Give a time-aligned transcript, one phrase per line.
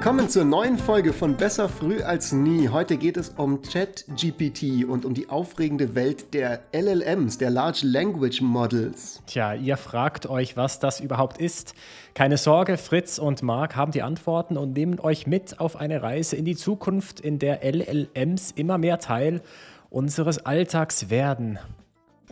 [0.00, 2.70] Willkommen zur neuen Folge von Besser früh als nie.
[2.70, 8.40] Heute geht es um ChatGPT und um die aufregende Welt der LLMs, der Large Language
[8.40, 9.20] Models.
[9.26, 11.74] Tja, ihr fragt euch, was das überhaupt ist.
[12.14, 16.34] Keine Sorge, Fritz und Marc haben die Antworten und nehmen euch mit auf eine Reise
[16.34, 19.42] in die Zukunft, in der LLMs immer mehr Teil
[19.90, 21.58] unseres Alltags werden.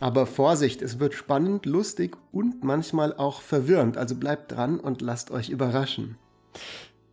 [0.01, 3.99] Aber Vorsicht, es wird spannend, lustig und manchmal auch verwirrend.
[3.99, 6.17] Also bleibt dran und lasst euch überraschen.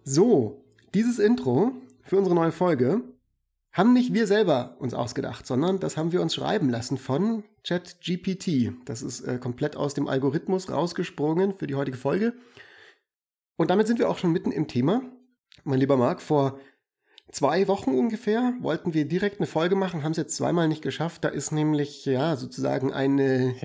[0.08, 1.72] So, dieses Intro
[2.04, 3.02] für unsere neue Folge
[3.72, 8.74] haben nicht wir selber uns ausgedacht, sondern das haben wir uns schreiben lassen von ChatGPT.
[8.86, 12.34] Das ist äh, komplett aus dem Algorithmus rausgesprungen für die heutige Folge.
[13.58, 15.02] Und damit sind wir auch schon mitten im Thema.
[15.64, 16.60] Mein lieber Marc, vor
[17.36, 21.26] zwei Wochen ungefähr wollten wir direkt eine Folge machen, haben es jetzt zweimal nicht geschafft.
[21.26, 23.56] Da ist nämlich ja sozusagen eine,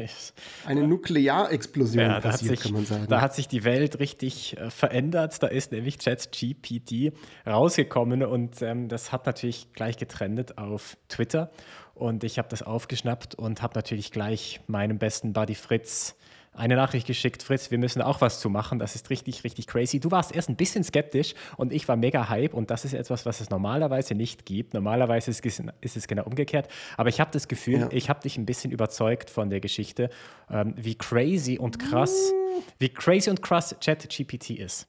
[0.66, 3.06] eine Nuklearexplosion ja, passiert, sich, kann man sagen.
[3.08, 5.40] Da hat sich die Welt richtig äh, verändert.
[5.40, 7.12] Da ist nämlich ChatGPT
[7.46, 11.52] rausgekommen und ähm, das hat natürlich gleich getrennt auf Twitter.
[11.94, 16.16] Und ich habe das aufgeschnappt und habe natürlich gleich meinem besten Buddy Fritz
[16.60, 18.78] eine Nachricht geschickt, Fritz, wir müssen auch was zu machen.
[18.78, 19.98] Das ist richtig, richtig crazy.
[19.98, 23.24] Du warst erst ein bisschen skeptisch und ich war mega hype und das ist etwas,
[23.24, 24.74] was es normalerweise nicht gibt.
[24.74, 26.68] Normalerweise ist es, ist es genau umgekehrt.
[26.98, 27.88] Aber ich habe das Gefühl, ja.
[27.90, 30.10] ich habe dich ein bisschen überzeugt von der Geschichte,
[30.50, 32.32] ähm, wie crazy und krass,
[32.78, 34.86] wie crazy und krass ChatGPT ist.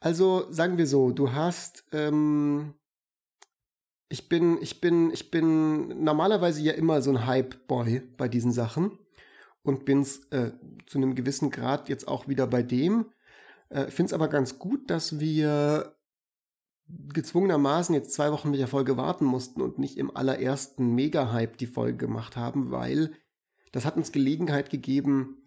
[0.00, 2.74] Also sagen wir so, du hast ähm
[4.08, 8.98] ich bin, ich bin, ich bin normalerweise ja immer so ein Hype-Boy bei diesen Sachen
[9.62, 10.52] und bin es äh,
[10.86, 13.06] zu einem gewissen Grad jetzt auch wieder bei dem.
[13.68, 15.96] Äh, Finde es aber ganz gut, dass wir
[16.88, 21.66] gezwungenermaßen jetzt zwei Wochen mit der Folge warten mussten und nicht im allerersten Mega-Hype die
[21.66, 23.12] Folge gemacht haben, weil
[23.70, 25.38] das hat uns Gelegenheit gegeben,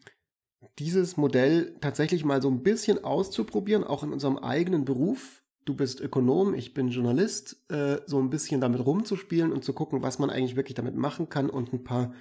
[0.80, 5.44] dieses Modell tatsächlich mal so ein bisschen auszuprobieren, auch in unserem eigenen Beruf.
[5.64, 10.02] Du bist Ökonom, ich bin Journalist, äh, so ein bisschen damit rumzuspielen und zu gucken,
[10.02, 12.14] was man eigentlich wirklich damit machen kann und ein paar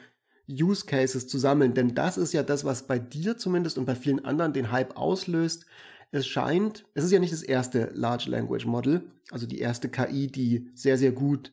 [0.49, 3.94] Use Cases zu sammeln, denn das ist ja das, was bei dir zumindest und bei
[3.94, 5.66] vielen anderen den Hype auslöst.
[6.10, 10.28] Es scheint, es ist ja nicht das erste Large Language Model, also die erste KI,
[10.28, 11.53] die sehr, sehr gut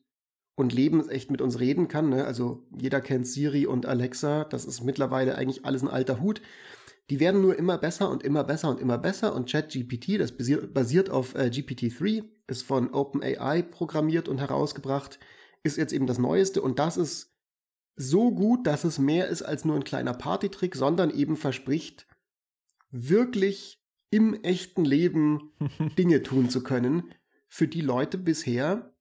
[0.56, 2.10] und lebensecht mit uns reden kann.
[2.10, 2.26] Ne?
[2.26, 6.42] Also jeder kennt Siri und Alexa, das ist mittlerweile eigentlich alles ein alter Hut.
[7.10, 11.10] Die werden nur immer besser und immer besser und immer besser und ChatGPT, das basiert
[11.10, 15.20] auf äh, GPT-3, ist von OpenAI programmiert und herausgebracht,
[15.64, 17.31] ist jetzt eben das Neueste und das ist
[17.96, 22.08] so gut, dass es mehr ist als nur ein kleiner Partytrick, sondern eben verspricht,
[22.90, 25.52] wirklich im echten Leben
[25.98, 27.12] Dinge tun zu können,
[27.48, 28.94] für die Leute bisher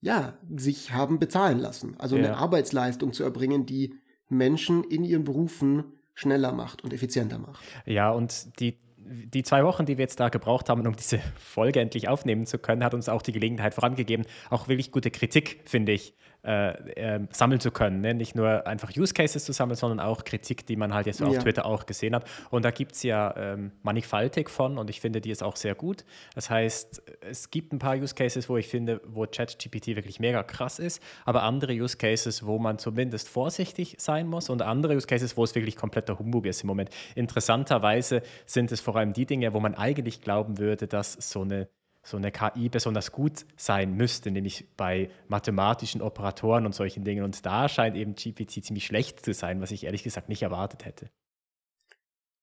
[0.00, 1.96] ja sich haben bezahlen lassen.
[1.98, 2.24] Also ja.
[2.24, 3.94] eine Arbeitsleistung zu erbringen, die
[4.28, 5.84] Menschen in ihren Berufen
[6.14, 7.64] schneller macht und effizienter macht.
[7.86, 11.80] Ja, und die die zwei Wochen, die wir jetzt da gebraucht haben, um diese Folge
[11.80, 15.92] endlich aufnehmen zu können, hat uns auch die Gelegenheit vorangegeben, auch wirklich gute Kritik, finde
[15.92, 18.00] ich, äh, äh, sammeln zu können.
[18.00, 18.14] Ne?
[18.14, 21.26] Nicht nur einfach Use Cases zu sammeln, sondern auch Kritik, die man halt jetzt ja.
[21.26, 22.24] auf Twitter auch gesehen hat.
[22.50, 25.74] Und da gibt es ja ähm, mannigfaltig von und ich finde, die ist auch sehr
[25.74, 26.04] gut.
[26.34, 30.42] Das heißt, es gibt ein paar Use Cases, wo ich finde, wo ChatGPT wirklich mega
[30.42, 35.06] krass ist, aber andere Use Cases, wo man zumindest vorsichtig sein muss und andere Use
[35.06, 36.90] Cases, wo es wirklich kompletter Humbug ist im Moment.
[37.14, 41.68] Interessanterweise sind es vor allem die Dinge, wo man eigentlich glauben würde, dass so eine
[42.04, 47.24] so eine KI besonders gut sein müsste, nämlich bei mathematischen Operatoren und solchen Dingen.
[47.24, 50.84] Und da scheint eben GPT ziemlich schlecht zu sein, was ich ehrlich gesagt nicht erwartet
[50.84, 51.10] hätte.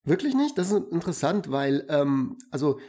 [0.04, 0.58] Wirklich nicht?
[0.58, 2.80] Das ist interessant, weil ähm, also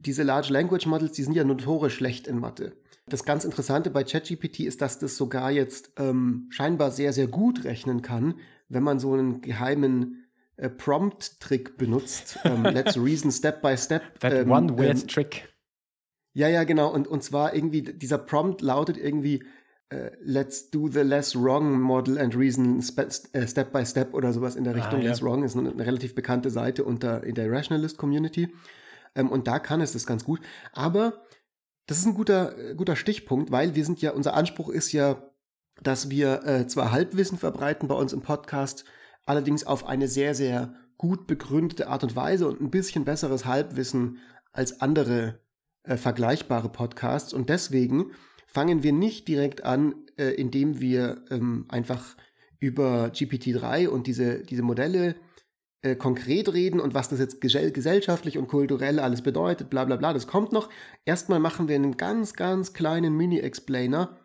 [0.00, 2.76] diese Large Language Models, die sind ja notorisch schlecht in Mathe.
[3.08, 7.64] Das ganz Interessante bei ChatGPT ist, dass das sogar jetzt ähm, scheinbar sehr, sehr gut
[7.64, 8.34] rechnen kann,
[8.68, 10.26] wenn man so einen geheimen
[10.56, 12.40] äh, Prompt-Trick benutzt.
[12.44, 14.18] Ähm, let's reason step by step.
[14.18, 15.48] That ähm, one weird ähm, trick.
[16.36, 16.92] Ja, ja, genau.
[16.92, 19.42] Und, und zwar irgendwie, dieser Prompt lautet irgendwie,
[19.90, 24.54] uh, let's do the less wrong model and reason äh, step by step oder sowas
[24.54, 25.00] in der ah, Richtung.
[25.00, 25.08] Ah, ja.
[25.08, 28.54] Less wrong ist eine, eine, relativ bekannte Seite unter, in der Rationalist Community.
[29.14, 30.40] Ähm, und da kann es das ganz gut.
[30.74, 31.22] Aber
[31.86, 35.32] das ist ein guter, guter Stichpunkt, weil wir sind ja, unser Anspruch ist ja,
[35.82, 38.84] dass wir äh, zwar Halbwissen verbreiten bei uns im Podcast,
[39.24, 44.18] allerdings auf eine sehr, sehr gut begründete Art und Weise und ein bisschen besseres Halbwissen
[44.52, 45.40] als andere
[45.86, 47.32] äh, vergleichbare Podcasts.
[47.32, 48.12] Und deswegen
[48.46, 52.16] fangen wir nicht direkt an, äh, indem wir ähm, einfach
[52.58, 55.16] über GPT-3 und diese, diese Modelle
[55.82, 60.12] äh, konkret reden und was das jetzt gesellschaftlich und kulturell alles bedeutet, bla bla bla,
[60.12, 60.70] das kommt noch.
[61.04, 64.18] Erstmal machen wir einen ganz, ganz kleinen Mini-Explainer,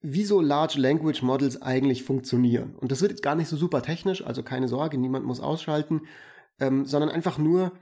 [0.00, 2.74] wie so Large Language Models eigentlich funktionieren.
[2.76, 6.02] Und das wird jetzt gar nicht so super technisch, also keine Sorge, niemand muss ausschalten,
[6.60, 7.72] ähm, sondern einfach nur,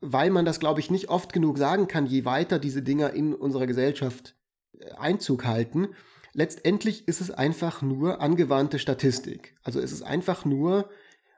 [0.00, 3.34] weil man das, glaube ich, nicht oft genug sagen kann, je weiter diese Dinger in
[3.34, 4.36] unserer Gesellschaft
[4.78, 5.88] äh, Einzug halten.
[6.32, 9.56] Letztendlich ist es einfach nur angewandte Statistik.
[9.62, 10.90] Also es ist einfach nur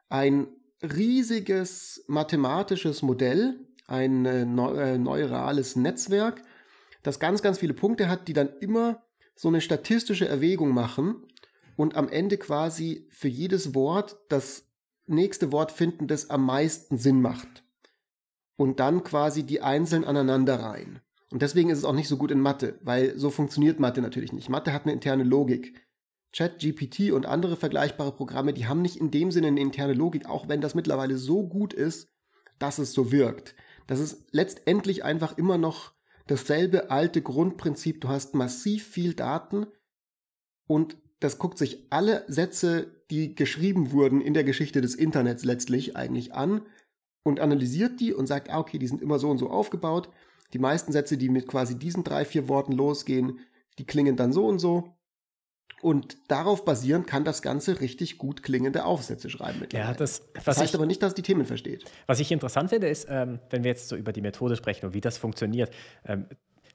[0.08, 0.48] ein
[0.82, 6.42] riesiges mathematisches Modell, ein äh, äh, neurales Netzwerk,
[7.02, 9.02] das ganz, ganz viele Punkte hat, die dann immer
[9.34, 11.24] so eine statistische Erwägung machen
[11.76, 14.64] und am Ende quasi für jedes Wort das
[15.06, 17.62] nächste Wort finden, das am meisten Sinn macht.
[18.58, 21.00] Und dann quasi die einzeln aneinander rein.
[21.30, 24.32] Und deswegen ist es auch nicht so gut in Mathe, weil so funktioniert Mathe natürlich
[24.32, 24.48] nicht.
[24.48, 25.86] Mathe hat eine interne Logik.
[26.32, 30.48] ChatGPT und andere vergleichbare Programme, die haben nicht in dem Sinne eine interne Logik, auch
[30.48, 32.08] wenn das mittlerweile so gut ist,
[32.58, 33.54] dass es so wirkt.
[33.86, 35.94] Das ist letztendlich einfach immer noch
[36.26, 38.02] dasselbe alte Grundprinzip.
[38.02, 39.66] Du hast massiv viel Daten
[40.66, 45.96] und das guckt sich alle Sätze, die geschrieben wurden in der Geschichte des Internets letztlich
[45.96, 46.62] eigentlich an
[47.22, 50.08] und analysiert die und sagt, ah, okay, die sind immer so und so aufgebaut.
[50.52, 53.40] Die meisten Sätze, die mit quasi diesen drei, vier Worten losgehen,
[53.78, 54.94] die klingen dann so und so.
[55.80, 59.64] Und darauf basierend kann das Ganze richtig gut klingende Aufsätze schreiben.
[59.72, 61.84] Ja, das, das heißt ich, aber nicht, dass die Themen versteht.
[62.06, 64.94] Was ich interessant finde, ist, ähm, wenn wir jetzt so über die Methode sprechen und
[64.94, 65.72] wie das funktioniert,
[66.04, 66.26] ähm,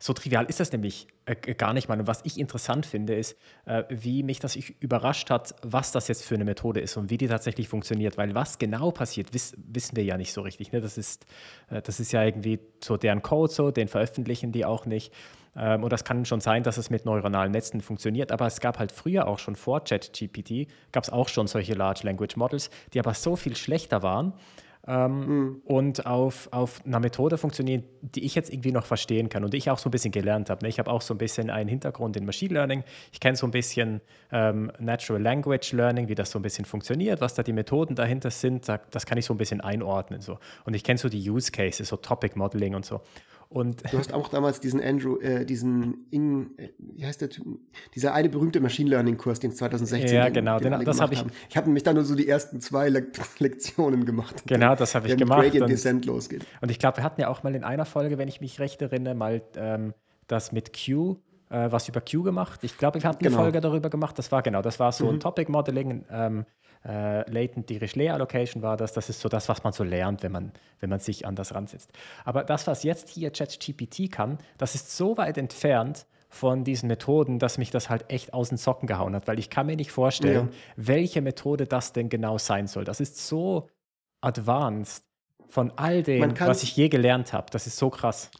[0.03, 1.97] so trivial ist das nämlich äh, gar nicht mal.
[1.97, 6.25] Und was ich interessant finde, ist, äh, wie mich das überrascht hat, was das jetzt
[6.25, 8.17] für eine Methode ist und wie die tatsächlich funktioniert.
[8.17, 10.73] Weil was genau passiert, wiss, wissen wir ja nicht so richtig.
[10.73, 10.81] Ne?
[10.81, 11.25] Das, ist,
[11.69, 15.13] äh, das ist ja irgendwie so deren Code so, den veröffentlichen die auch nicht.
[15.55, 18.33] Ähm, und das kann schon sein, dass es mit neuronalen Netzen funktioniert.
[18.33, 22.01] Aber es gab halt früher auch schon vor ChatGPT, gab es auch schon solche Large
[22.03, 24.33] Language Models, die aber so viel schlechter waren
[24.87, 25.61] ähm, mhm.
[25.65, 29.69] und auf, auf einer Methode funktionieren, die ich jetzt irgendwie noch verstehen kann und ich
[29.69, 30.65] auch so ein bisschen gelernt habe.
[30.65, 30.69] Ne?
[30.69, 32.83] Ich habe auch so ein bisschen einen Hintergrund in Machine Learning.
[33.11, 34.01] Ich kenne so ein bisschen
[34.31, 38.31] ähm, Natural Language Learning, wie das so ein bisschen funktioniert, was da die Methoden dahinter
[38.31, 38.67] sind.
[38.67, 40.21] Das kann ich so ein bisschen einordnen.
[40.21, 40.37] So.
[40.65, 43.01] Und ich kenne so die Use Cases, so Topic Modeling und so.
[43.49, 47.45] Und du hast auch damals diesen Andrew, äh, diesen Ing, äh, wie heißt der Typ?
[47.95, 51.19] Dieser eine berühmte Machine Learning Kurs, den 2016 Ja, genau, den, den, das habe ich.
[51.19, 51.31] Haben.
[51.49, 53.05] Ich habe nämlich da nur so die ersten zwei Le
[53.39, 54.43] Lektionen gemacht.
[54.47, 55.41] Genau, das habe ich gemacht.
[55.41, 56.45] Gradient Descent losgeht.
[56.61, 58.81] Und ich glaube, wir hatten ja auch mal in einer Folge, wenn ich mich recht
[58.81, 59.93] erinnere, mal ähm,
[60.27, 61.17] das mit Q
[61.53, 62.59] äh, was über Q gemacht.
[62.63, 63.37] Ich glaube, wir hatten genau.
[63.37, 64.17] eine Folge darüber gemacht.
[64.17, 65.11] Das war genau, das war so mhm.
[65.11, 66.03] ein Topic Modeling.
[66.09, 66.45] Ähm,
[66.85, 68.93] äh, Latent Dirichlet Allocation war das.
[68.93, 71.53] Das ist so das, was man so lernt, wenn man, wenn man sich an das
[71.53, 71.91] ransetzt.
[72.25, 77.37] Aber das, was jetzt hier ChatGPT kann, das ist so weit entfernt von diesen Methoden,
[77.37, 79.91] dass mich das halt echt aus den Socken gehauen hat, weil ich kann mir nicht
[79.91, 80.57] vorstellen, ja.
[80.75, 82.85] welche Methode das denn genau sein soll.
[82.85, 83.69] Das ist so
[84.19, 85.05] advanced
[85.47, 87.45] von all dem, was ich je gelernt habe.
[87.51, 88.31] Das ist so krass.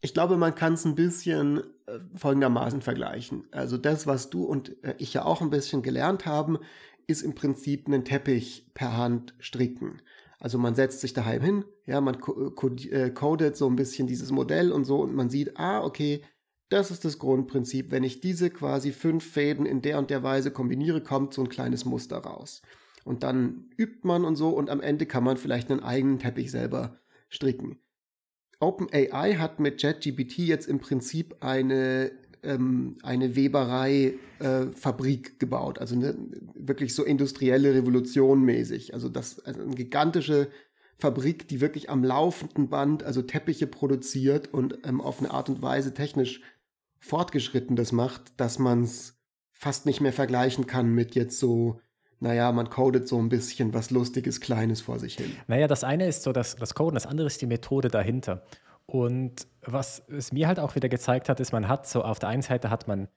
[0.00, 3.46] Ich glaube, man kann es ein bisschen äh, folgendermaßen vergleichen.
[3.50, 6.58] Also das, was du und äh, ich ja auch ein bisschen gelernt haben,
[7.08, 10.00] ist im Prinzip einen Teppich per Hand stricken.
[10.38, 14.70] Also man setzt sich daheim hin, ja, man äh, codet so ein bisschen dieses Modell
[14.70, 16.22] und so und man sieht, ah, okay,
[16.68, 17.90] das ist das Grundprinzip.
[17.90, 21.48] Wenn ich diese quasi fünf Fäden in der und der Weise kombiniere, kommt so ein
[21.48, 22.62] kleines Muster raus.
[23.04, 26.50] Und dann übt man und so und am Ende kann man vielleicht einen eigenen Teppich
[26.50, 26.98] selber
[27.30, 27.78] stricken.
[28.60, 32.10] OpenAI hat mit ChatGPT jetzt im Prinzip eine
[32.42, 36.14] ähm, eine Weberei-Fabrik äh, gebaut, also eine
[36.54, 38.94] wirklich so industrielle Revolution mäßig.
[38.94, 40.48] Also das also eine gigantische
[40.98, 45.62] Fabrik, die wirklich am laufenden Band also Teppiche produziert und ähm, auf eine Art und
[45.62, 46.40] Weise technisch
[46.98, 49.16] fortgeschritten das macht, dass man es
[49.52, 51.80] fast nicht mehr vergleichen kann mit jetzt so
[52.20, 55.36] naja, man codet so ein bisschen was Lustiges, Kleines vor sich hin.
[55.46, 58.42] Naja, das eine ist so das, das Coden, das andere ist die Methode dahinter.
[58.90, 62.30] Und was es mir halt auch wieder gezeigt hat, ist, man hat so auf der
[62.30, 63.08] einen Seite hat man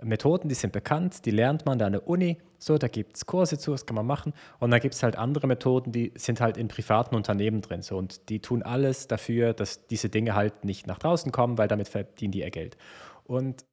[0.00, 3.26] Methoden, die sind bekannt, die lernt man da an der Uni, so, da gibt es
[3.26, 4.32] Kurse zu, das kann man machen.
[4.60, 7.82] Und dann gibt es halt andere Methoden, die sind halt in privaten Unternehmen drin.
[7.82, 11.66] So, und die tun alles dafür, dass diese Dinge halt nicht nach draußen kommen, weil
[11.66, 12.76] damit verdienen die ihr Geld.
[13.24, 13.64] Und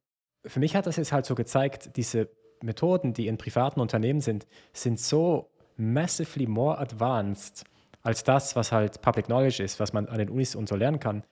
[0.44, 2.28] für mich hat das jetzt halt so gezeigt, diese
[2.60, 7.64] Methoden, die in privaten Unternehmen sind, sind so massively more advanced
[8.02, 10.98] als das, was halt Public Knowledge ist, was man an den Unis und so lernen
[10.98, 11.22] kann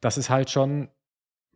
[0.00, 0.88] das ist halt schon,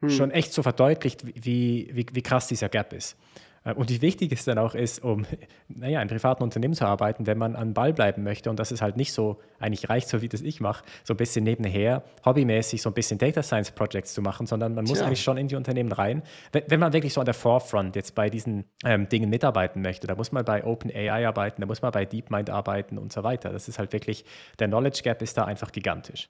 [0.00, 0.10] hm.
[0.10, 3.16] schon echt so verdeutlicht, wie, wie, wie krass dieser Gap ist.
[3.64, 5.24] Äh, und wie wichtig es dann auch ist, um
[5.68, 8.50] naja, in privaten Unternehmen zu arbeiten, wenn man an Ball bleiben möchte.
[8.50, 11.16] Und das ist halt nicht so, eigentlich reicht so, wie das ich mache, so ein
[11.16, 15.06] bisschen nebenher, hobbymäßig so ein bisschen Data Science Projects zu machen, sondern man muss Tja.
[15.06, 16.22] eigentlich schon in die Unternehmen rein.
[16.52, 20.06] Wenn, wenn, man wirklich so an der Forefront jetzt bei diesen ähm, Dingen mitarbeiten möchte,
[20.06, 23.50] da muss man bei OpenAI arbeiten, da muss man bei DeepMind arbeiten und so weiter.
[23.50, 24.24] Das ist halt wirklich,
[24.58, 26.28] der Knowledge Gap ist da einfach gigantisch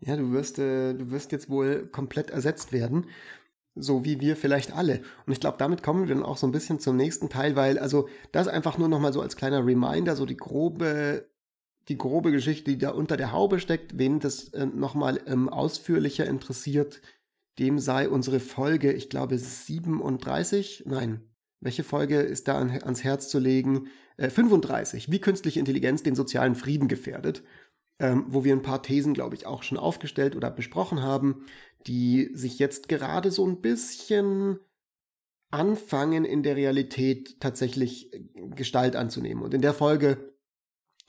[0.00, 3.06] ja, du wirst, äh, du wirst jetzt wohl komplett ersetzt werden.
[3.74, 5.02] So wie wir vielleicht alle.
[5.26, 7.78] Und ich glaube, damit kommen wir dann auch so ein bisschen zum nächsten Teil, weil,
[7.78, 11.26] also, das einfach nur nochmal so als kleiner Reminder, so die grobe
[11.88, 13.98] die grobe Geschichte, die da unter der Haube steckt.
[13.98, 17.00] Wen das äh, nochmal ähm, ausführlicher interessiert,
[17.58, 21.22] dem sei unsere Folge, ich glaube 37, nein,
[21.60, 23.88] welche Folge ist da an, ans Herz zu legen?
[24.16, 27.42] Äh, 35, wie künstliche Intelligenz den sozialen Frieden gefährdet,
[27.98, 31.46] ähm, wo wir ein paar Thesen, glaube ich, auch schon aufgestellt oder besprochen haben,
[31.86, 34.58] die sich jetzt gerade so ein bisschen
[35.50, 38.20] anfangen, in der Realität tatsächlich äh,
[38.54, 39.42] Gestalt anzunehmen.
[39.42, 40.34] Und in der Folge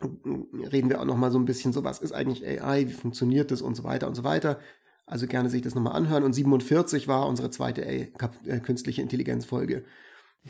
[0.01, 3.49] reden wir auch noch mal so ein bisschen so, was ist eigentlich AI, wie funktioniert
[3.49, 4.59] das und so weiter und so weiter.
[5.07, 6.23] Also gerne sich das nochmal anhören.
[6.23, 8.11] Und 47 war unsere zweite AI,
[8.45, 9.85] äh, künstliche Intelligenz-Folge,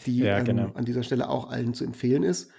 [0.06, 0.66] die ja, genau.
[0.66, 2.52] ähm, an dieser Stelle auch allen zu empfehlen ist.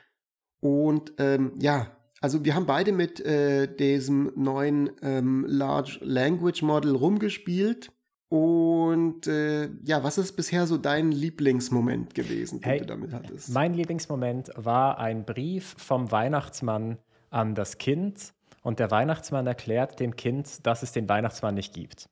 [0.61, 6.95] Und ähm, ja, also wir haben beide mit äh, diesem neuen ähm, Large Language Model
[6.95, 7.91] rumgespielt.
[8.31, 13.49] Und äh, ja, was ist bisher so dein Lieblingsmoment gewesen, den hey, du damit hattest?
[13.51, 16.99] Mein Lieblingsmoment war ein Brief vom Weihnachtsmann
[17.31, 18.35] an das Kind.
[18.63, 22.11] Und der Weihnachtsmann erklärt dem Kind, dass es den Weihnachtsmann nicht gibt.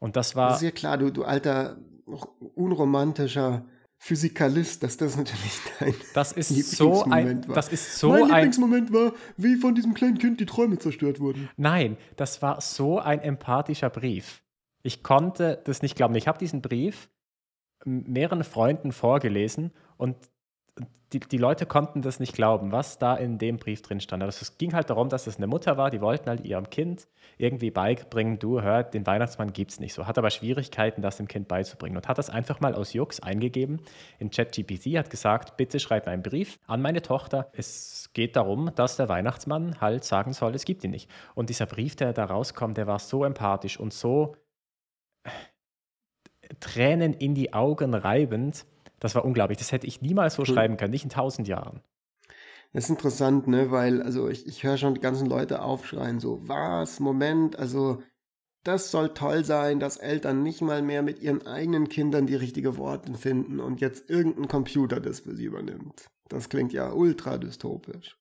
[0.00, 0.48] Und das war.
[0.48, 1.76] Das ist ja klar, du, du alter,
[2.54, 3.64] unromantischer
[4.04, 7.54] Physikalist, dass das natürlich dein das ist so ein, war.
[7.54, 11.20] Das ist so mein ein, Lieblingsmoment war, wie von diesem kleinen Kind die Träume zerstört
[11.20, 11.48] wurden.
[11.56, 14.42] Nein, das war so ein empathischer Brief.
[14.82, 16.14] Ich konnte das nicht glauben.
[16.16, 17.08] Ich habe diesen Brief
[17.86, 20.16] mehreren Freunden vorgelesen und
[21.14, 24.22] die, die Leute konnten das nicht glauben, was da in dem Brief drin stand.
[24.22, 27.06] Also es ging halt darum, dass es eine Mutter war, die wollten halt ihrem Kind
[27.38, 31.28] irgendwie beibringen, du hör, den Weihnachtsmann gibt es nicht so, hat aber Schwierigkeiten, das dem
[31.28, 33.80] Kind beizubringen und hat das einfach mal aus Jux eingegeben
[34.18, 37.48] in ChatGPT, hat gesagt, bitte schreib einen Brief an meine Tochter.
[37.52, 41.08] Es geht darum, dass der Weihnachtsmann halt sagen soll, es gibt ihn nicht.
[41.34, 44.36] Und dieser Brief, der da rauskommt, der war so empathisch und so
[46.60, 48.66] Tränen in die Augen reibend.
[49.04, 49.58] Das war unglaublich.
[49.58, 50.46] Das hätte ich niemals so mhm.
[50.46, 51.82] schreiben können, nicht in tausend Jahren.
[52.72, 53.70] Das ist interessant, ne?
[53.70, 58.02] Weil, also ich, ich höre schon die ganzen Leute aufschreien, so, was, Moment, also
[58.62, 62.78] das soll toll sein, dass Eltern nicht mal mehr mit ihren eigenen Kindern die richtigen
[62.78, 66.06] Worte finden und jetzt irgendein Computer das für sie übernimmt.
[66.30, 68.16] Das klingt ja ultra dystopisch.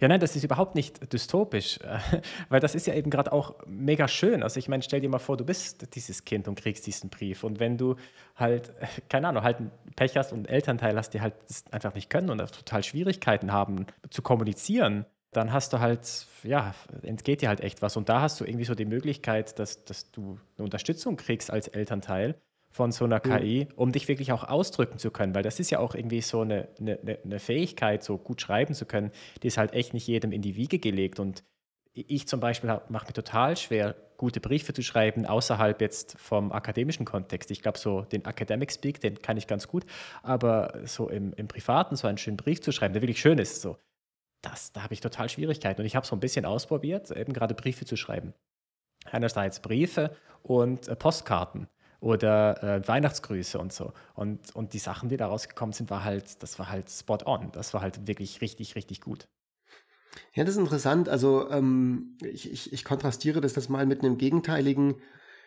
[0.00, 1.78] Ja, nein, das ist überhaupt nicht dystopisch,
[2.48, 4.42] weil das ist ja eben gerade auch mega schön.
[4.42, 7.44] Also ich meine, stell dir mal vor, du bist dieses Kind und kriegst diesen Brief
[7.44, 7.96] und wenn du
[8.36, 8.72] halt,
[9.08, 11.34] keine Ahnung, halt ein Pech hast und einen Elternteil hast, die halt
[11.70, 17.42] einfach nicht können und total Schwierigkeiten haben zu kommunizieren, dann hast du halt, ja, entgeht
[17.42, 17.96] dir halt echt was.
[17.96, 21.68] Und da hast du irgendwie so die Möglichkeit, dass, dass du eine Unterstützung kriegst als
[21.68, 25.70] Elternteil von so einer KI, um dich wirklich auch ausdrücken zu können, weil das ist
[25.70, 29.10] ja auch irgendwie so eine, eine, eine Fähigkeit, so gut schreiben zu können,
[29.42, 31.42] die ist halt echt nicht jedem in die Wiege gelegt und
[31.94, 37.04] ich zum Beispiel mache mir total schwer, gute Briefe zu schreiben, außerhalb jetzt vom akademischen
[37.04, 37.50] Kontext.
[37.50, 39.84] Ich glaube, so den Academic Speak, den kann ich ganz gut,
[40.22, 43.62] aber so im, im Privaten so einen schönen Brief zu schreiben, der wirklich schön ist,
[43.62, 43.78] so,
[44.42, 45.80] das, da habe ich total Schwierigkeiten.
[45.80, 48.34] Und ich habe so ein bisschen ausprobiert, eben gerade Briefe zu schreiben.
[49.04, 51.68] Einerseits Briefe und äh, Postkarten
[52.00, 53.92] oder äh, Weihnachtsgrüße und so.
[54.14, 57.50] Und, und die Sachen, die da rausgekommen sind, war halt, das war halt spot on.
[57.52, 59.28] Das war halt wirklich richtig, richtig gut.
[60.34, 61.08] Ja, das ist interessant.
[61.08, 64.96] Also ähm, ich, ich, ich kontrastiere das, das mal mit einem gegenteiligen,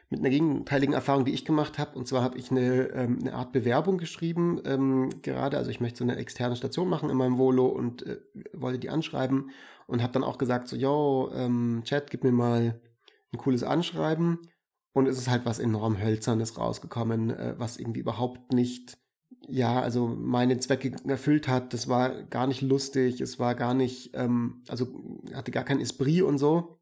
[0.10, 1.98] mit einer gegenteiligen Erfahrung, die ich gemacht habe.
[1.98, 5.58] Und zwar habe ich eine, ähm, eine Art Bewerbung geschrieben, ähm, gerade.
[5.58, 8.20] Also ich möchte so eine externe Station machen in meinem Volo und äh,
[8.53, 9.51] wollte die anschreiben
[9.88, 12.81] und habe dann auch gesagt, so, yo, ähm, Chat, gib mir mal
[13.34, 14.39] ein cooles Anschreiben.
[14.93, 18.98] Und es ist halt was enorm Hölzernes rausgekommen, äh, was irgendwie überhaupt nicht,
[19.48, 21.74] ja, also meine Zwecke erfüllt hat.
[21.74, 26.24] Das war gar nicht lustig, es war gar nicht, ähm, also hatte gar kein Esprit
[26.24, 26.79] und so.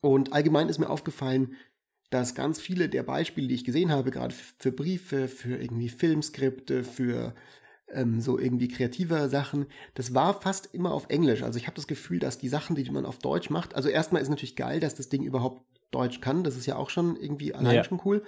[0.00, 1.56] Und allgemein ist mir aufgefallen,
[2.10, 6.84] dass ganz viele der Beispiele, die ich gesehen habe, gerade für Briefe, für irgendwie Filmskripte,
[6.84, 7.34] für
[7.88, 11.42] ähm, so irgendwie kreative Sachen, das war fast immer auf Englisch.
[11.42, 14.22] Also ich habe das Gefühl, dass die Sachen, die man auf Deutsch macht, also erstmal
[14.22, 16.44] ist natürlich geil, dass das Ding überhaupt Deutsch kann.
[16.44, 17.84] Das ist ja auch schon irgendwie allein ja.
[17.84, 18.22] schon cool.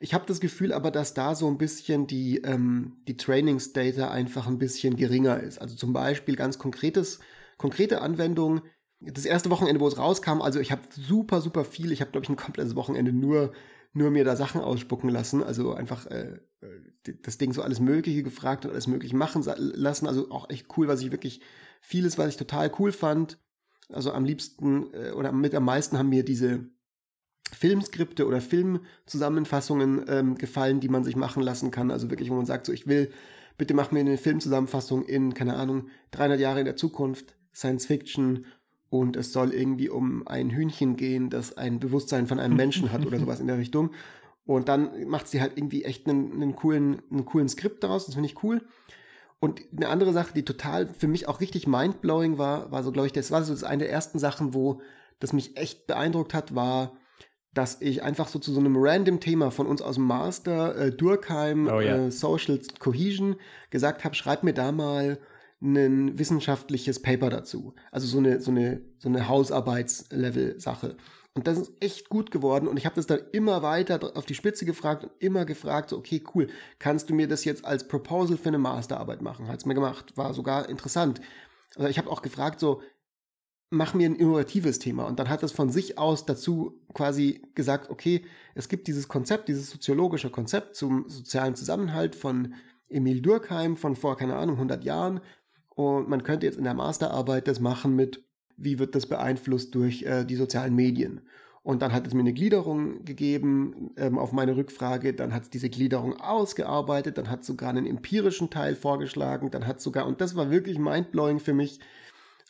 [0.00, 4.46] Ich habe das Gefühl aber, dass da so ein bisschen die, ähm, die Trainingsdata einfach
[4.46, 5.58] ein bisschen geringer ist.
[5.58, 7.18] Also zum Beispiel ganz konkretes,
[7.56, 8.62] konkrete Anwendungen.
[9.00, 11.90] Das erste Wochenende, wo es rauskam, also ich habe super, super viel.
[11.90, 13.52] Ich habe, glaube ich, ein komplettes Wochenende nur,
[13.92, 15.42] nur mir da Sachen ausspucken lassen.
[15.42, 16.38] Also einfach äh,
[17.22, 20.06] das Ding so alles Mögliche gefragt und alles Mögliche machen lassen.
[20.06, 21.40] Also auch echt cool, was ich wirklich,
[21.80, 23.38] vieles, was ich total cool fand.
[23.88, 26.68] Also am liebsten äh, oder mit am meisten haben mir diese
[27.56, 31.90] Filmskripte oder Filmzusammenfassungen ähm, gefallen, die man sich machen lassen kann.
[31.90, 33.10] Also wirklich, wo man sagt, so ich will,
[33.56, 38.46] bitte mach mir eine Filmzusammenfassung in, keine Ahnung, 300 Jahre in der Zukunft, Science Fiction
[38.90, 43.04] und es soll irgendwie um ein Hühnchen gehen, das ein Bewusstsein von einem Menschen hat
[43.04, 43.90] oder sowas in der Richtung.
[44.46, 48.14] Und dann macht sie halt irgendwie echt einen, einen coolen, einen coolen Skript daraus, das
[48.14, 48.62] finde ich cool.
[49.40, 53.06] Und eine andere Sache, die total für mich auch richtig mindblowing war, war so, glaube
[53.06, 54.80] ich, das war so das eine der ersten Sachen, wo
[55.20, 56.96] das mich echt beeindruckt hat, war,
[57.58, 60.92] dass ich einfach so zu so einem random Thema von uns aus dem Master, äh,
[60.92, 62.06] Durkheim, oh, ja.
[62.06, 63.34] äh, Social Cohesion,
[63.70, 65.18] gesagt habe, schreib mir da mal
[65.60, 67.74] ein wissenschaftliches Paper dazu.
[67.90, 70.96] Also so eine, so eine, so eine Hausarbeitslevel-Sache.
[71.34, 72.68] Und das ist echt gut geworden.
[72.68, 75.96] Und ich habe das dann immer weiter auf die Spitze gefragt und immer gefragt, so,
[75.98, 76.46] okay, cool,
[76.78, 79.48] kannst du mir das jetzt als Proposal für eine Masterarbeit machen?
[79.48, 81.20] Hat es mir gemacht, war sogar interessant.
[81.74, 82.82] Also ich habe auch gefragt, so,
[83.70, 85.04] mach mir ein innovatives Thema.
[85.06, 89.48] Und dann hat es von sich aus dazu quasi gesagt, okay, es gibt dieses Konzept,
[89.48, 92.54] dieses soziologische Konzept zum sozialen Zusammenhalt von
[92.88, 95.20] Emil Durkheim von vor, keine Ahnung, 100 Jahren.
[95.74, 98.24] Und man könnte jetzt in der Masterarbeit das machen mit
[98.58, 101.22] wie wird das beeinflusst durch äh, die sozialen Medien.
[101.62, 105.12] Und dann hat es mir eine Gliederung gegeben ähm, auf meine Rückfrage.
[105.12, 107.18] Dann hat es diese Gliederung ausgearbeitet.
[107.18, 109.50] Dann hat es sogar einen empirischen Teil vorgeschlagen.
[109.50, 111.78] Dann hat sogar, und das war wirklich mindblowing für mich,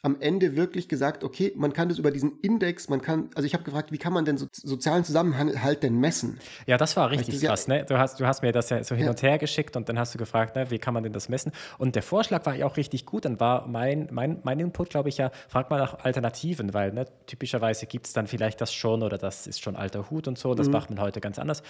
[0.03, 3.55] am Ende wirklich gesagt, okay, man kann das über diesen Index, man kann, also ich
[3.55, 6.39] habe gefragt, wie kann man denn so, sozialen Zusammenhalt denn messen?
[6.67, 7.85] Ja, das war richtig das krass, ja, ne?
[7.85, 9.11] Du hast, du hast mir das ja so hin ja.
[9.11, 11.53] und her geschickt und dann hast du gefragt, ne, wie kann man denn das messen?
[11.79, 13.25] Und der Vorschlag war ja auch richtig gut.
[13.25, 17.07] Dann war mein, mein, mein Input, glaube ich, ja, frag mal nach Alternativen, weil ne,
[17.27, 20.55] typischerweise gibt es dann vielleicht das schon oder das ist schon alter Hut und so,
[20.55, 20.75] das mhm.
[20.75, 21.63] macht man heute ganz anders.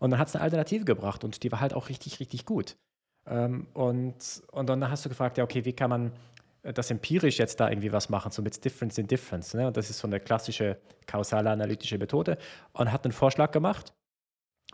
[0.00, 2.76] Und dann hat es eine Alternative gebracht und die war halt auch richtig, richtig gut.
[3.26, 4.16] Ähm, und,
[4.50, 6.12] und dann hast du gefragt, ja, okay, wie kann man
[6.62, 9.54] das empirisch jetzt da irgendwie was machen, so mit Difference in Difference.
[9.54, 9.66] Ne?
[9.66, 12.38] Und das ist so eine klassische kausale analytische Methode
[12.72, 13.94] und hat einen Vorschlag gemacht.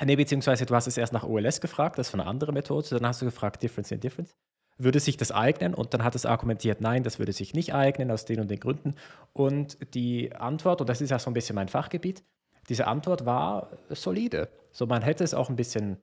[0.05, 3.07] Ne, beziehungsweise du hast es erst nach OLS gefragt, das ist eine andere Methode, dann
[3.07, 4.35] hast du gefragt Difference in Difference.
[4.79, 5.73] Würde sich das eignen?
[5.73, 8.61] Und dann hat es argumentiert, nein, das würde sich nicht eignen aus den und den
[8.61, 8.95] Gründen.
[9.33, 12.23] Und die Antwort, und das ist ja so ein bisschen mein Fachgebiet,
[12.69, 14.51] diese Antwort war solide.
[14.73, 15.97] So, man hätte es auch ein bisschen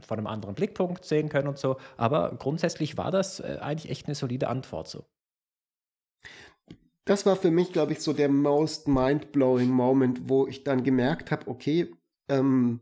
[0.00, 1.76] von einem anderen Blickpunkt sehen können und so.
[1.96, 5.04] Aber grundsätzlich war das äh, eigentlich echt eine solide Antwort so.
[7.04, 11.32] Das war für mich, glaube ich, so der most mind-blowing Moment, wo ich dann gemerkt
[11.32, 11.92] habe, okay,
[12.28, 12.80] ähm,